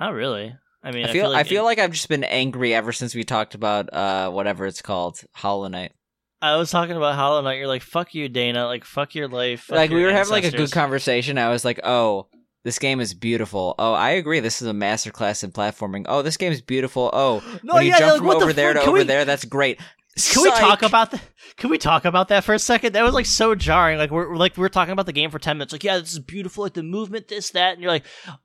[0.00, 0.54] Not really.
[0.86, 3.56] I mean, I feel I feel like I've just been angry ever since we talked
[3.56, 5.92] about uh whatever it's called, Hollow Knight.
[6.40, 7.58] I was talking about Hollow Knight.
[7.58, 8.66] You're like, fuck you, Dana.
[8.66, 9.62] Like, fuck your life.
[9.62, 11.38] fuck like we your were having like a good conversation.
[11.38, 12.28] I was like, "Oh,
[12.62, 13.74] this game is beautiful.
[13.80, 14.38] Oh, I agree.
[14.38, 16.04] This is a masterclass in platforming.
[16.08, 17.10] Oh, this game is beautiful.
[17.12, 19.02] Oh, No, when you yeah, jump like, from what the over there to over we-
[19.04, 19.80] there, that's great."
[20.16, 21.20] Can we talk about that?
[21.56, 22.94] Can we talk about that for a second?
[22.94, 23.98] That was like so jarring.
[23.98, 25.72] Like we're like we were talking about the game for ten minutes.
[25.72, 26.64] Like yeah, this is beautiful.
[26.64, 28.04] Like the movement, this that, and you're like,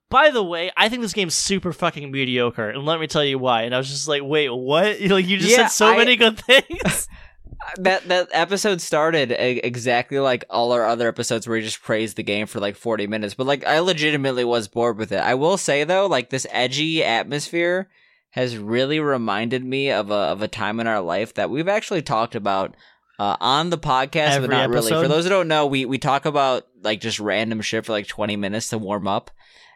[0.10, 3.40] by the way, I think this game's super fucking mediocre, and let me tell you
[3.40, 3.64] why.
[3.64, 5.00] And I was just like, wait, what?
[5.02, 7.08] You like you just Yeah, said so I- many good things.
[7.78, 9.32] that that episode started
[9.66, 13.06] exactly like all our other episodes where we just praised the game for like 40
[13.06, 16.48] minutes but like i legitimately was bored with it i will say though like this
[16.50, 17.88] edgy atmosphere
[18.32, 22.02] has really reminded me of a of a time in our life that we've actually
[22.02, 22.76] talked about
[23.20, 24.90] uh, on the podcast Every but not really.
[24.90, 28.08] For those who don't know we we talk about like just random shit for like
[28.08, 29.32] 20 minutes to warm up.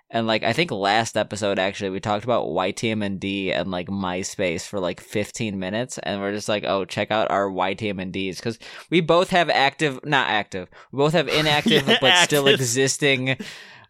[0.09, 4.79] And like I think last episode actually we talked about YTMND and like MySpace for
[4.79, 5.97] like 15 minutes.
[5.97, 8.57] And we're just like, "Oh, check out our YTMNDs cuz
[8.89, 10.69] we both have active not active.
[10.91, 13.37] We both have inactive Yeah, but still existing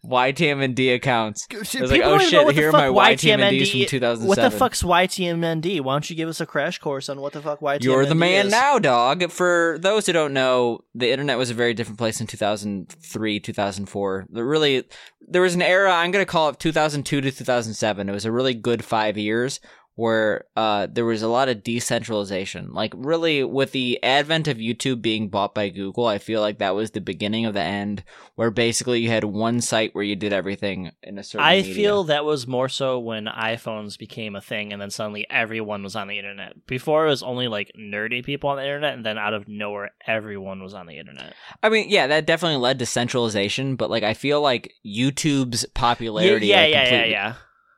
[0.08, 1.46] YTMND accounts.
[1.52, 3.88] I was people like, "Oh don't even know shit, here are my YTMNDs YTMND from
[3.88, 5.80] 2007." What the fuck's YTMND?
[5.80, 7.84] Why don't you give us a crash course on what the fuck YTMND is?
[7.84, 8.52] You're the man is?
[8.52, 9.30] now, dog.
[9.30, 14.26] For those who don't know, the internet was a very different place in 2003, 2004.
[14.30, 14.84] There really,
[15.20, 18.08] there was an era, I'm going to call it 2002 to 2007.
[18.08, 19.60] It was a really good five years
[19.96, 22.72] where uh, there was a lot of decentralization.
[22.72, 26.74] Like, really, with the advent of YouTube being bought by Google, I feel like that
[26.74, 28.04] was the beginning of the end,
[28.34, 31.74] where basically you had one site where you did everything in a certain I media.
[31.74, 35.96] feel that was more so when iPhones became a thing, and then suddenly everyone was
[35.96, 36.66] on the internet.
[36.66, 39.92] Before it was only like nerdy people on the internet, and then out of nowhere,
[40.06, 41.32] everyone was on the internet.
[41.62, 46.48] I mean, yeah, that definitely led to centralization, but like I feel like YouTube's popularity
[46.48, 47.34] yeah, like, yeah, yeah, yeah.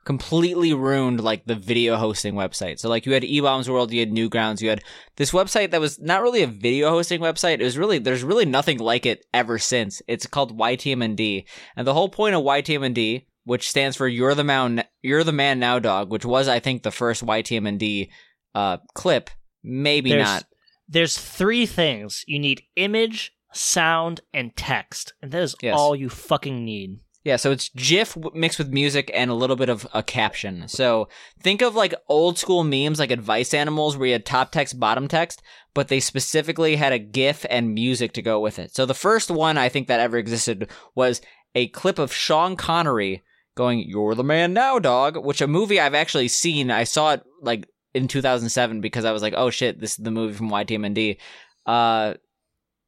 [0.08, 2.78] Completely ruined like the video hosting website.
[2.78, 4.82] So like you had eBaum's World, you had Newgrounds, you had
[5.18, 7.60] this website that was not really a video hosting website.
[7.60, 10.00] It was really there's really nothing like it ever since.
[10.08, 11.44] It's called YTMND,
[11.76, 15.58] and the whole point of YTMND, which stands for You're the Man, You're the Man
[15.58, 18.08] Now, Dog, which was I think the first YTMND
[18.54, 19.28] uh, clip.
[19.62, 20.44] Maybe There's- not.
[20.88, 25.76] There's three things you need: image, sound, and text, and that is Yes.
[25.76, 27.00] all you fucking need.
[27.28, 30.66] Yeah, so it's GIF mixed with music and a little bit of a caption.
[30.66, 34.80] So think of like old school memes like Advice Animals where you had top text,
[34.80, 35.42] bottom text,
[35.74, 38.74] but they specifically had a GIF and music to go with it.
[38.74, 41.20] So the first one I think that ever existed was
[41.54, 43.22] a clip of Sean Connery
[43.54, 46.70] going, You're the man now, dog, which a movie I've actually seen.
[46.70, 50.10] I saw it like in 2007 because I was like, oh shit, this is the
[50.10, 51.18] movie from YTMND.
[51.66, 52.14] Uh,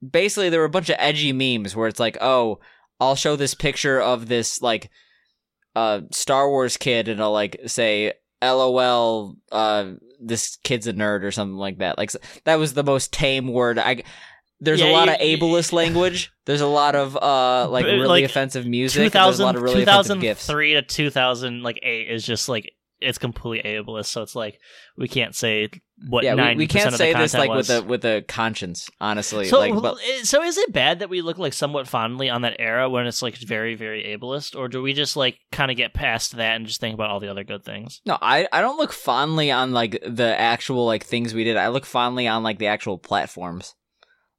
[0.00, 2.60] basically, there were a bunch of edgy memes where it's like, oh,
[3.01, 4.90] I'll show this picture of this like
[5.74, 8.12] uh Star Wars kid and I'll like say
[8.43, 11.97] LOL uh this kid's a nerd or something like that.
[11.97, 12.12] Like
[12.44, 14.02] that was the most tame word I
[14.60, 16.32] there's a lot you- of ableist language.
[16.44, 19.12] There's a lot of uh like really like, offensive music.
[19.12, 20.47] There's a lot 2000, of really offensive gifs.
[20.47, 24.06] 2003 to 2008 is just like it's completely ableist.
[24.06, 24.59] So it's like
[24.97, 25.68] we can't say
[26.09, 27.68] what Yeah, we, we can't of the say this like was.
[27.68, 29.47] with a with a conscience, honestly.
[29.47, 32.43] So, like, but eh, so is it bad that we look like somewhat fondly on
[32.43, 35.77] that era when it's like very, very ableist, or do we just like kind of
[35.77, 38.01] get past that and just think about all the other good things?
[38.06, 41.56] No, I, I don't look fondly on like the actual like things we did.
[41.56, 43.74] I look fondly on like the actual platforms.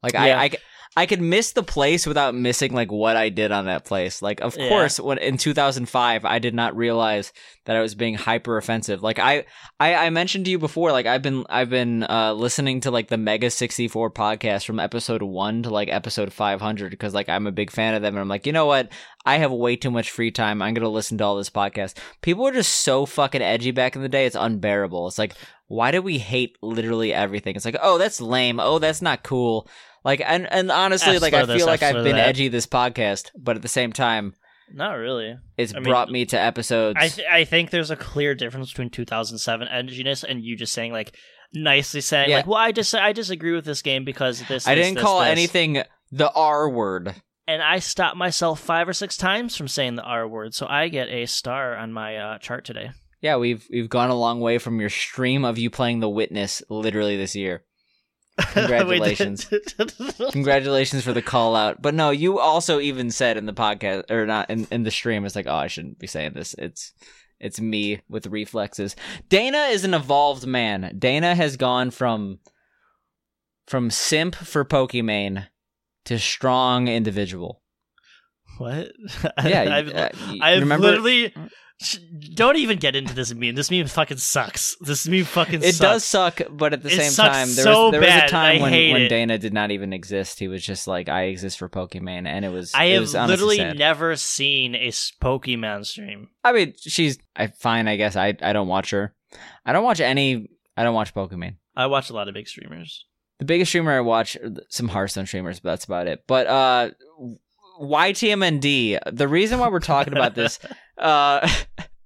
[0.03, 0.39] Like Yeah.
[0.39, 0.51] I, I
[0.97, 4.21] I could miss the place without missing like what I did on that place.
[4.21, 4.67] Like of Yeah.
[4.67, 7.31] course when in 2005 I did not realize
[7.63, 9.01] that I was being hyper offensive.
[9.01, 9.45] Like I,
[9.79, 13.07] I I mentioned to you before like I've been I've been uh listening to like
[13.07, 17.71] the Mega64 podcast from episode 1 to like episode 500 because like I'm a big
[17.71, 18.89] fan of them and I'm like, "You know what?
[19.25, 20.61] I have way too much free time.
[20.61, 23.95] I'm going to listen to all this podcast." People were just so fucking edgy back
[23.95, 24.25] in the day.
[24.25, 25.07] It's unbearable.
[25.07, 25.35] It's like,
[25.67, 27.55] why do we hate literally everything?
[27.55, 28.59] It's like, oh, that's lame.
[28.59, 29.67] Oh, that's not cool.
[30.03, 32.27] Like, and and honestly, like I this, feel like I've been that.
[32.29, 34.33] edgy this podcast, but at the same time,
[34.73, 35.37] Not really.
[35.57, 36.97] it's I mean, brought me to episodes.
[36.99, 40.91] I th- I think there's a clear difference between 2007 edginess and you just saying
[40.91, 41.15] like
[41.53, 42.37] nicely saying Yeah.
[42.37, 44.67] like, well, I just I disagree with this game because this.
[44.67, 47.13] I this, didn't this, call this." anything the R word.
[47.47, 50.87] and I stopped myself five or six times from saying the R word, so I
[50.87, 52.89] get a star on my uh, chart today.
[53.21, 56.63] Yeah, we've we've gone a long way from your stream of you playing The Witness
[56.69, 57.63] literally this year.
[58.53, 59.49] Congratulations.
[60.31, 61.81] Congratulations for the call out.
[61.81, 65.25] But no, you also even said in the podcast or not in, in the stream,
[65.25, 66.55] it's like, oh, I shouldn't be saying this.
[66.57, 66.93] It's
[67.39, 68.95] it's me with reflexes.
[69.27, 70.95] Dana is an evolved man.
[70.97, 72.39] Dana has gone from
[73.67, 75.47] from simp for Pokimane
[76.05, 77.61] to strong individual.
[78.57, 78.91] what?
[79.43, 80.09] Yeah, I've, uh,
[80.41, 81.33] I've remember literally.
[82.35, 83.55] Don't even get into this meme.
[83.55, 84.75] This meme fucking sucks.
[84.81, 85.69] This meme fucking sucks.
[85.69, 85.79] it sucks.
[85.79, 88.57] does suck, but at the It same time, there so was there was a time
[88.57, 89.09] I when, when.
[89.09, 90.39] Dana did not even exist.
[90.39, 92.73] He was just like, I exist for Pokimane, and it was.
[92.75, 93.77] I it have was literally sad.
[93.77, 96.29] never seen a Pokimane stream.
[96.43, 97.87] I mean, she's I fine.
[97.87, 99.13] I guess I I don't watch her.
[99.65, 100.49] I don't watch any.
[100.77, 101.55] I don't watch Pokimane.
[101.75, 103.05] I watch a lot of big streamers.
[103.39, 104.37] The biggest streamer I watch
[104.69, 106.23] some Hearthstone streamers, but that's about it.
[106.27, 106.89] But uh,
[107.79, 108.99] YTMND.
[109.11, 110.59] The reason why we're talking about this,
[110.97, 111.47] uh,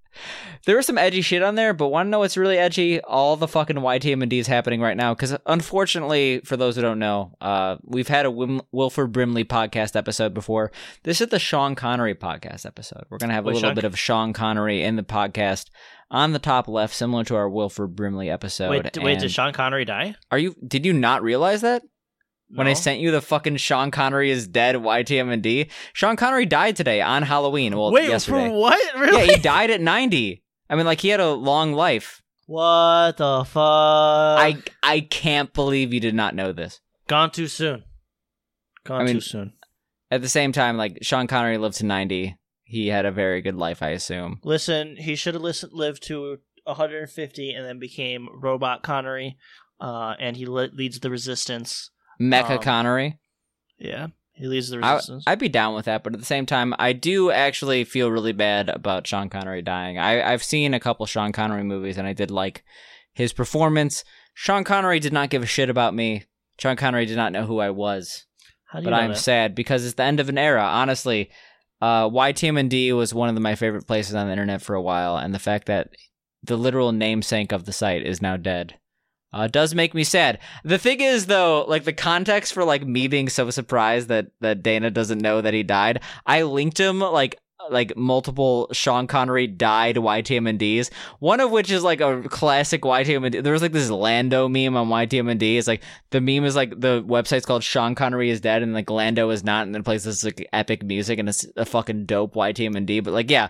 [0.65, 1.73] there was some edgy shit on there.
[1.73, 3.01] But want to know what's really edgy?
[3.01, 5.13] All the fucking YTMND is happening right now.
[5.13, 9.95] Because unfortunately, for those who don't know, uh, we've had a Wim- Wilford Brimley podcast
[9.95, 10.71] episode before.
[11.03, 13.03] This is the Sean Connery podcast episode.
[13.09, 15.69] We're gonna have a little Sean- bit of Sean Connery in the podcast
[16.11, 18.69] on the top left, similar to our Wilford Brimley episode.
[18.69, 20.15] wait, d- wait, did Sean Connery die?
[20.31, 20.55] are you?
[20.65, 21.83] Did you not realize that?
[22.49, 25.69] When I sent you the fucking Sean Connery is dead YTMND.
[25.93, 27.75] Sean Connery died today on Halloween.
[27.77, 28.49] Well, Wait, yesterday.
[28.49, 28.95] for what?
[28.99, 29.27] Really?
[29.27, 30.43] Yeah, he died at 90.
[30.69, 32.21] I mean, like he had a long life.
[32.47, 33.55] What the fuck?
[33.59, 36.79] I I can't believe you did not know this.
[37.07, 37.83] Gone too soon.
[38.83, 39.53] Gone I mean- too soon.
[40.11, 42.37] At the same time, like Sean Connery lived to 90.
[42.63, 44.39] He had a very good life, I assume.
[44.43, 49.37] Listen, he should have listened, lived to 150 and then became Robot Connery,
[49.81, 51.89] uh, and he le- leads the Resistance.
[52.19, 53.19] Mecha Um, Connery.
[53.77, 55.23] Yeah, he leads the I, Resistance.
[55.27, 58.31] I'd be down with that, but at the same time, I do actually feel really
[58.33, 59.97] bad about Sean Connery dying.
[59.97, 62.63] I, I've seen a couple Sean Connery movies, and I did like
[63.13, 64.03] his performance.
[64.33, 66.23] Sean Connery did not give a shit about me.
[66.59, 68.25] Sean Connery did not know who I was.
[68.65, 69.17] How do but I'm that?
[69.17, 70.63] sad because it's the end of an era.
[70.63, 71.29] Honestly,
[71.81, 75.17] uh, YTMND was one of the, my favorite places on the internet for a while,
[75.17, 75.89] and the fact that
[76.43, 78.75] the literal namesake of the site is now dead
[79.35, 80.39] uh, does make me sad.
[80.63, 84.63] The thing is, though, like the context for like me being so surprised that that
[84.63, 86.01] Dana doesn't know that he died.
[86.25, 87.37] I linked him like
[87.69, 90.89] like multiple Sean Connery died YTMNDs.
[91.19, 93.43] One of which is like a classic YTMND.
[93.43, 95.57] There was like this Lando meme on YTMND.
[95.57, 98.89] It's like the meme is like the website's called Sean Connery is dead and like
[98.89, 102.35] Lando is not, and then plays this like epic music and it's a fucking dope
[102.35, 103.03] YTMND.
[103.03, 103.49] But like, yeah.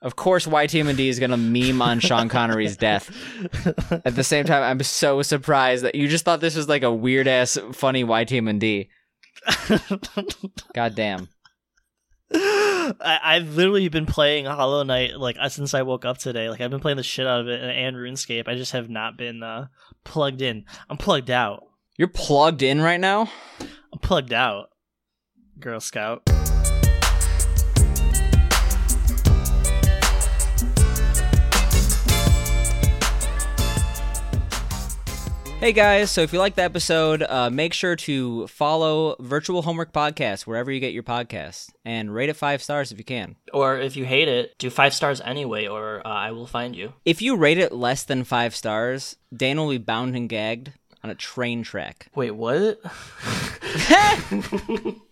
[0.00, 3.10] Of course, YTMND is gonna meme on Sean Connery's death.
[4.04, 6.92] At the same time, I'm so surprised that you just thought this was like a
[6.92, 8.88] weird ass funny YTMND.
[10.74, 11.28] God damn.
[12.32, 16.48] I, I've literally been playing Hollow Knight like uh, since I woke up today.
[16.48, 18.48] Like I've been playing the shit out of it and, and RuneScape.
[18.48, 19.66] I just have not been uh,
[20.04, 20.64] plugged in.
[20.88, 21.64] I'm plugged out.
[21.96, 23.30] You're plugged in right now?
[23.92, 24.70] I'm plugged out.
[25.58, 26.22] Girl Scout.
[35.60, 39.92] Hey guys, so if you like the episode, uh, make sure to follow Virtual Homework
[39.92, 43.34] Podcast wherever you get your podcast and rate it five stars if you can.
[43.52, 46.92] Or if you hate it, do five stars anyway, or uh, I will find you.
[47.04, 51.10] If you rate it less than five stars, Dan will be bound and gagged on
[51.10, 52.06] a train track.
[52.14, 52.80] Wait, what?